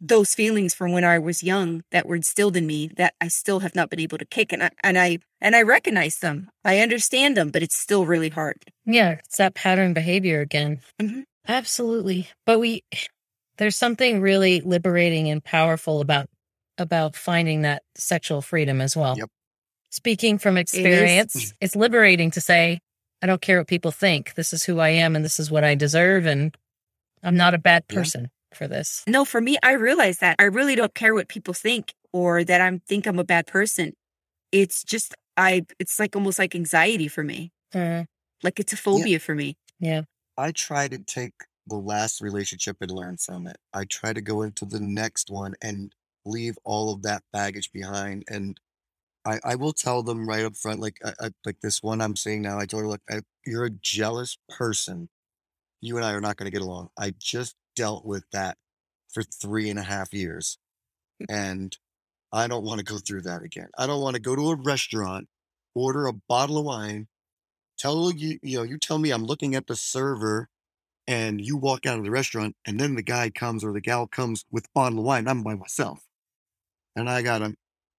those 0.00 0.34
feelings 0.34 0.74
from 0.74 0.92
when 0.92 1.04
I 1.04 1.18
was 1.18 1.42
young 1.42 1.82
that 1.90 2.06
were 2.06 2.14
instilled 2.14 2.56
in 2.56 2.66
me 2.66 2.88
that 2.96 3.14
I 3.20 3.28
still 3.28 3.60
have 3.60 3.74
not 3.74 3.90
been 3.90 4.00
able 4.00 4.18
to 4.18 4.24
kick. 4.24 4.52
And 4.52 4.62
I, 4.62 4.70
and 4.82 4.96
I, 4.98 5.18
and 5.40 5.56
I 5.56 5.62
recognize 5.62 6.18
them. 6.18 6.50
I 6.64 6.78
understand 6.78 7.36
them, 7.36 7.50
but 7.50 7.62
it's 7.62 7.76
still 7.76 8.06
really 8.06 8.28
hard. 8.28 8.56
Yeah, 8.84 9.12
it's 9.24 9.38
that 9.38 9.54
pattern 9.54 9.94
behavior 9.94 10.40
again. 10.40 10.80
Mhm. 11.00 11.24
Absolutely. 11.48 12.28
But 12.44 12.60
we 12.60 12.84
there's 13.56 13.76
something 13.76 14.20
really 14.20 14.60
liberating 14.60 15.28
and 15.30 15.42
powerful 15.42 16.00
about 16.00 16.28
about 16.76 17.16
finding 17.16 17.62
that 17.62 17.82
sexual 17.96 18.40
freedom 18.40 18.80
as 18.80 18.96
well. 18.96 19.16
Yep. 19.16 19.30
Speaking 19.90 20.38
from 20.38 20.56
experience, 20.58 21.54
it's 21.60 21.74
liberating 21.74 22.30
to 22.32 22.40
say, 22.40 22.80
I 23.22 23.26
don't 23.26 23.40
care 23.40 23.58
what 23.58 23.66
people 23.66 23.90
think. 23.90 24.34
This 24.34 24.52
is 24.52 24.64
who 24.64 24.78
I 24.80 24.90
am 24.90 25.16
and 25.16 25.24
this 25.24 25.40
is 25.40 25.50
what 25.50 25.64
I 25.64 25.74
deserve 25.74 26.26
and 26.26 26.56
I'm 27.22 27.36
not 27.36 27.54
a 27.54 27.58
bad 27.58 27.84
Yeah. 27.90 27.96
person 27.96 28.30
for 28.54 28.68
this. 28.68 29.02
No, 29.06 29.24
for 29.24 29.40
me, 29.40 29.56
I 29.62 29.72
realize 29.72 30.18
that 30.18 30.36
I 30.38 30.44
really 30.44 30.74
don't 30.76 30.94
care 30.94 31.14
what 31.14 31.28
people 31.28 31.54
think 31.54 31.92
or 32.12 32.44
that 32.44 32.60
I'm 32.60 32.80
think 32.80 33.06
I'm 33.06 33.18
a 33.18 33.24
bad 33.24 33.46
person. 33.46 33.94
It's 34.52 34.84
just 34.84 35.14
I 35.36 35.62
it's 35.78 35.98
like 35.98 36.14
almost 36.16 36.38
like 36.38 36.54
anxiety 36.54 37.08
for 37.08 37.22
me. 37.24 37.50
Uh, 37.74 38.04
Like 38.42 38.60
it's 38.60 38.72
a 38.72 38.76
phobia 38.76 39.18
for 39.18 39.34
me. 39.34 39.56
yeah. 39.80 40.02
I 40.36 40.52
try 40.52 40.86
to 40.88 40.98
take 40.98 41.32
the 41.66 41.76
last 41.76 42.20
relationship 42.20 42.76
and 42.80 42.90
learn 42.90 43.16
from 43.16 43.46
it. 43.48 43.56
I 43.74 43.84
try 43.84 44.12
to 44.12 44.20
go 44.20 44.42
into 44.42 44.64
the 44.64 44.78
next 44.80 45.28
one 45.30 45.54
and 45.60 45.92
leave 46.24 46.56
all 46.64 46.92
of 46.92 47.02
that 47.02 47.22
baggage 47.32 47.72
behind. 47.72 48.24
And 48.28 48.56
I, 49.24 49.40
I 49.44 49.54
will 49.56 49.72
tell 49.72 50.02
them 50.02 50.28
right 50.28 50.44
up 50.44 50.56
front, 50.56 50.80
like 50.80 50.98
I, 51.04 51.12
I, 51.20 51.30
like 51.44 51.60
this 51.60 51.82
one 51.82 52.00
I'm 52.00 52.16
seeing 52.16 52.42
now. 52.42 52.58
I 52.58 52.66
told 52.66 52.82
her, 52.82 52.88
look, 52.88 53.02
I, 53.10 53.20
you're 53.44 53.64
a 53.64 53.70
jealous 53.70 54.38
person. 54.48 55.08
You 55.80 55.96
and 55.96 56.04
I 56.04 56.12
are 56.12 56.20
not 56.20 56.36
going 56.36 56.50
to 56.50 56.56
get 56.56 56.64
along. 56.64 56.90
I 56.98 57.14
just 57.18 57.56
dealt 57.76 58.04
with 58.04 58.24
that 58.32 58.56
for 59.08 59.22
three 59.22 59.70
and 59.70 59.78
a 59.78 59.82
half 59.82 60.12
years, 60.12 60.58
and 61.28 61.76
I 62.32 62.46
don't 62.46 62.64
want 62.64 62.78
to 62.78 62.84
go 62.84 62.98
through 62.98 63.22
that 63.22 63.42
again. 63.42 63.68
I 63.78 63.86
don't 63.86 64.02
want 64.02 64.16
to 64.16 64.22
go 64.22 64.36
to 64.36 64.50
a 64.50 64.56
restaurant, 64.56 65.28
order 65.74 66.06
a 66.06 66.12
bottle 66.12 66.58
of 66.58 66.64
wine, 66.64 67.08
tell 67.78 68.10
you, 68.12 68.38
you 68.42 68.58
know, 68.58 68.64
you 68.64 68.78
tell 68.78 68.98
me 68.98 69.10
I'm 69.10 69.24
looking 69.24 69.54
at 69.54 69.66
the 69.66 69.76
server 69.76 70.48
and 71.06 71.40
you 71.40 71.56
walk 71.56 71.86
out 71.86 71.98
of 71.98 72.04
the 72.04 72.10
restaurant 72.10 72.56
and 72.66 72.78
then 72.78 72.94
the 72.94 73.02
guy 73.02 73.30
comes 73.30 73.64
or 73.64 73.72
the 73.72 73.80
gal 73.80 74.06
comes 74.06 74.44
with 74.50 74.66
a 74.66 74.68
bottle 74.74 74.98
of 74.98 75.04
wine. 75.04 75.26
I'm 75.26 75.42
by 75.42 75.54
myself. 75.54 76.04
And 76.94 77.08
I 77.08 77.22
gotta, 77.22 77.54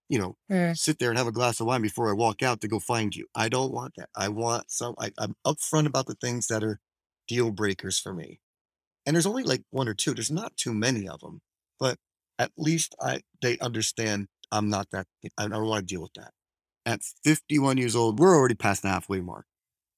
you 0.10 0.20
know, 0.20 0.36
Uh, 0.50 0.74
sit 0.74 1.00
there 1.00 1.10
and 1.10 1.18
have 1.18 1.28
a 1.28 1.32
glass 1.32 1.60
of 1.60 1.68
wine 1.68 1.82
before 1.82 2.10
I 2.10 2.14
walk 2.14 2.42
out 2.44 2.62
to 2.62 2.68
go 2.68 2.80
find 2.80 3.16
you. 3.16 3.28
I 3.36 3.50
don't 3.50 3.72
want 3.72 3.94
that. 3.98 4.10
I 4.16 4.30
want 4.30 4.72
some 4.72 4.96
I, 5.00 5.12
I'm 5.18 5.36
upfront 5.46 5.86
about 5.88 6.08
the 6.08 6.16
things 6.16 6.48
that 6.48 6.64
are 6.64 6.80
deal 7.28 7.52
breakers 7.52 8.00
for 8.00 8.14
me. 8.14 8.40
And 9.06 9.16
there's 9.16 9.26
only 9.26 9.44
like 9.44 9.64
one 9.72 9.88
or 9.88 9.94
two. 9.94 10.14
There's 10.14 10.32
not 10.32 10.58
too 10.58 10.74
many 10.74 11.08
of 11.08 11.20
them, 11.22 11.42
but 11.80 11.98
at 12.40 12.52
least 12.58 12.96
I 13.02 13.22
they 13.42 13.58
understand 13.60 14.28
I'm 14.52 14.70
not 14.70 14.88
that 14.92 15.08
I 15.38 15.48
don't 15.48 15.68
want 15.68 15.88
to 15.88 15.94
deal 15.94 16.02
with 16.02 16.14
that. 16.16 16.32
At 16.86 17.02
51 17.24 17.78
years 17.78 17.96
old, 17.96 18.20
we're 18.20 18.36
already 18.36 18.56
past 18.56 18.82
the 18.82 18.90
halfway 18.90 19.22
mark. 19.22 19.46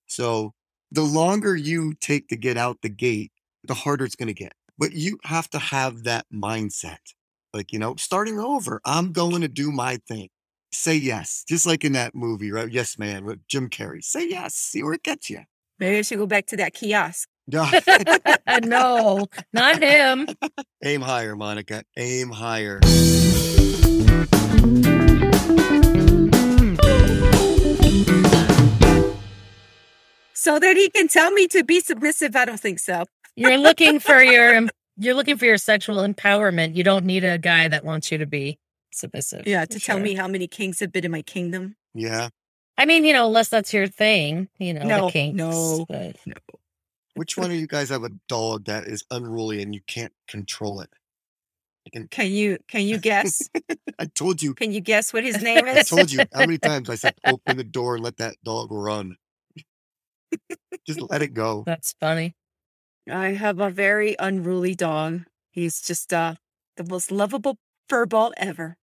So 0.08 0.54
the 0.91 1.04
longer 1.04 1.56
you 1.56 1.93
take 1.93 2.28
to 2.30 2.36
get 2.36 2.58
out 2.58 2.82
the 2.82 2.89
gate, 2.89 3.32
the 3.63 3.74
harder 3.74 4.06
it's 4.06 4.15
going 4.15 4.28
to 4.28 4.34
get. 4.34 4.54
But 4.78 4.93
you 4.93 5.19
have 5.26 5.50
to 5.52 5.60
have 5.60 6.04
that 6.04 6.26
mindset. 6.34 7.13
Like, 7.53 7.73
you 7.73 7.79
know, 7.79 7.95
starting 7.97 8.39
over, 8.39 8.79
I'm 8.85 9.11
going 9.11 9.41
to 9.41 9.47
do 9.49 9.71
my 9.71 9.97
thing. 10.07 10.29
Say 10.71 10.95
yes. 10.95 11.43
Just 11.47 11.65
like 11.65 11.83
in 11.83 11.91
that 11.93 12.15
movie, 12.15 12.51
right? 12.51 12.71
Yes, 12.71 12.97
man, 12.97 13.25
with 13.25 13.45
Jim 13.47 13.69
Carrey. 13.69 14.01
Say 14.01 14.29
yes. 14.29 14.55
See 14.55 14.83
where 14.83 14.93
it 14.93 15.03
gets 15.03 15.29
you. 15.29 15.41
Maybe 15.77 15.97
I 15.97 16.01
should 16.03 16.17
go 16.19 16.27
back 16.27 16.45
to 16.47 16.57
that 16.57 16.73
kiosk. 16.73 17.27
no, 17.47 17.67
not 19.53 19.83
him. 19.83 20.27
Aim 20.83 21.01
higher, 21.01 21.35
Monica. 21.35 21.83
Aim 21.97 22.29
higher. 22.29 22.79
So 30.33 30.57
that 30.57 30.77
he 30.77 30.89
can 30.89 31.07
tell 31.09 31.31
me 31.31 31.47
to 31.47 31.63
be 31.63 31.81
submissive. 31.81 32.35
I 32.35 32.45
don't 32.45 32.59
think 32.59 32.79
so. 32.79 33.03
You're 33.35 33.57
looking 33.57 33.99
for 33.99 34.21
your 34.21 34.67
you're 35.01 35.15
looking 35.15 35.37
for 35.37 35.45
your 35.45 35.57
sexual 35.57 35.97
empowerment. 35.97 36.75
You 36.75 36.83
don't 36.83 37.05
need 37.05 37.23
a 37.23 37.37
guy 37.37 37.67
that 37.67 37.83
wants 37.83 38.11
you 38.11 38.17
to 38.19 38.25
be 38.25 38.59
submissive. 38.93 39.47
Yeah, 39.47 39.65
to 39.65 39.79
tell 39.79 39.97
sure. 39.97 40.03
me 40.03 40.13
how 40.13 40.27
many 40.27 40.47
kings 40.47 40.79
have 40.79 40.91
been 40.91 41.05
in 41.05 41.11
my 41.11 41.21
kingdom. 41.21 41.75
Yeah. 41.93 42.29
I 42.77 42.85
mean, 42.85 43.03
you 43.03 43.13
know, 43.13 43.27
unless 43.27 43.49
that's 43.49 43.73
your 43.73 43.87
thing, 43.87 44.47
you 44.57 44.73
know, 44.73 44.83
No, 44.83 45.05
the 45.07 45.11
kinks. 45.11 45.35
no. 45.37 45.85
But 45.89 46.15
Which 47.15 47.37
one 47.37 47.51
of 47.51 47.57
you 47.57 47.67
guys 47.67 47.89
have 47.89 48.03
a 48.03 48.09
dog 48.27 48.65
that 48.65 48.85
is 48.85 49.03
unruly 49.11 49.61
and 49.61 49.73
you 49.73 49.81
can't 49.87 50.13
control 50.27 50.81
it? 50.81 50.89
Can, 51.91 52.07
Can 52.09 52.27
you 52.31 52.59
can 52.67 52.81
you 52.81 52.99
guess? 52.99 53.49
I 53.99 54.05
told 54.05 54.41
you. 54.41 54.53
can 54.53 54.71
you 54.71 54.81
guess 54.81 55.11
what 55.11 55.23
his 55.23 55.41
name 55.41 55.67
is? 55.67 55.77
I 55.91 55.95
told 55.95 56.11
you 56.11 56.19
how 56.31 56.41
many 56.41 56.59
times 56.59 56.89
I 56.89 56.95
said 56.95 57.15
open 57.25 57.57
the 57.57 57.63
door 57.63 57.95
and 57.95 58.03
let 58.03 58.17
that 58.17 58.35
dog 58.43 58.67
run. 58.71 59.17
Just 60.87 61.01
let 61.09 61.21
it 61.21 61.33
go. 61.33 61.63
that's 61.65 61.93
funny. 61.99 62.35
I 63.09 63.29
have 63.29 63.59
a 63.59 63.69
very 63.69 64.15
unruly 64.19 64.75
dog. 64.75 65.23
He's 65.49 65.81
just 65.81 66.13
uh 66.13 66.35
the 66.77 66.83
most 66.83 67.11
lovable 67.11 67.57
furball 67.89 68.31
ever. 68.37 68.77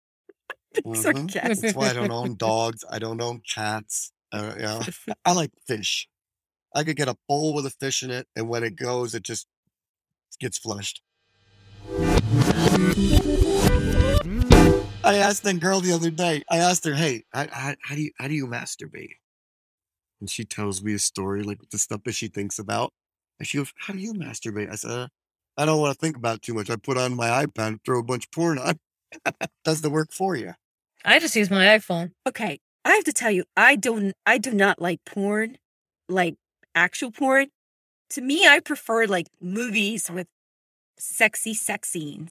Mhm. 0.85 1.33
That's 1.33 1.75
why 1.75 1.91
I 1.91 1.93
don't 1.93 2.11
own 2.11 2.37
dogs. 2.39 2.85
I 2.91 2.99
don't 2.99 3.21
own 3.21 3.41
cats. 3.49 4.13
Uh, 4.33 4.55
know, 4.59 4.81
I 5.25 5.33
like 5.33 5.53
fish. 5.67 6.09
I 6.75 6.83
could 6.83 6.97
get 6.97 7.07
a 7.09 7.17
bowl 7.29 7.55
with 7.55 7.65
a 7.67 7.71
fish 7.71 8.03
in 8.03 8.11
it, 8.11 8.27
and 8.35 8.49
when 8.49 8.65
it 8.65 8.75
goes, 8.75 9.15
it 9.15 9.23
just 9.23 9.47
gets 10.41 10.59
flushed. 10.59 11.01
I 15.05 15.17
asked 15.19 15.45
that 15.45 15.61
girl 15.61 15.81
the 15.81 15.93
other 15.93 16.11
day. 16.11 16.43
I 16.51 16.59
asked 16.59 16.85
her, 16.87 16.95
"Hey, 16.95 17.25
how, 17.33 17.47
how, 17.53 17.75
how 17.83 17.95
do 17.95 18.03
you 18.03 18.11
how 18.19 18.27
do 18.27 18.35
you 18.35 18.47
masturbate?" 18.47 19.17
And 20.21 20.29
she 20.29 20.45
tells 20.45 20.83
me 20.83 20.95
a 20.95 20.99
story 20.99 21.43
like 21.45 21.59
the 21.71 21.79
stuff 21.79 22.03
that 22.05 22.15
she 22.15 22.29
thinks 22.29 22.59
about. 22.59 22.93
And 23.39 23.47
she 23.49 23.59
goes, 23.59 23.73
"How 23.77 23.93
do 23.95 24.01
you 24.01 24.15
masturbate?" 24.15 24.71
I 24.71 24.77
said, 24.77 24.91
uh, 24.91 25.09
"I 25.57 25.65
don't 25.65 25.81
want 25.81 25.99
to 25.99 26.01
think 26.01 26.17
about 26.17 26.37
it 26.37 26.43
too 26.43 26.55
much. 26.55 26.71
I 26.71 26.77
put 26.77 26.99
on 26.99 27.15
my 27.15 27.29
iPad, 27.45 27.67
and 27.67 27.85
throw 27.85 28.01
a 28.01 28.03
bunch 28.03 28.27
of 28.27 28.31
porn 28.33 28.59
on. 28.59 28.79
Does 29.65 29.81
the 29.83 29.91
work 29.91 30.13
for 30.13 30.37
you?" 30.37 30.55
I 31.05 31.19
just 31.19 31.37
use 31.37 31.51
my 31.51 31.67
iPhone. 31.67 32.13
Okay, 32.27 32.61
I 32.85 32.93
have 32.95 33.05
to 33.05 33.13
tell 33.13 33.31
you, 33.31 33.45
I 33.57 33.77
don't 33.77 34.15
I 34.27 34.39
do 34.39 34.53
not 34.53 34.81
like 34.81 35.01
porn, 35.05 35.59
like 36.09 36.37
actual 36.75 37.11
porn. 37.11 37.49
To 38.11 38.21
me, 38.21 38.47
I 38.47 38.61
prefer 38.61 39.07
like 39.07 39.27
movies 39.41 40.11
with 40.11 40.27
sexy 40.99 41.55
sex 41.55 41.91
scenes. 41.91 42.31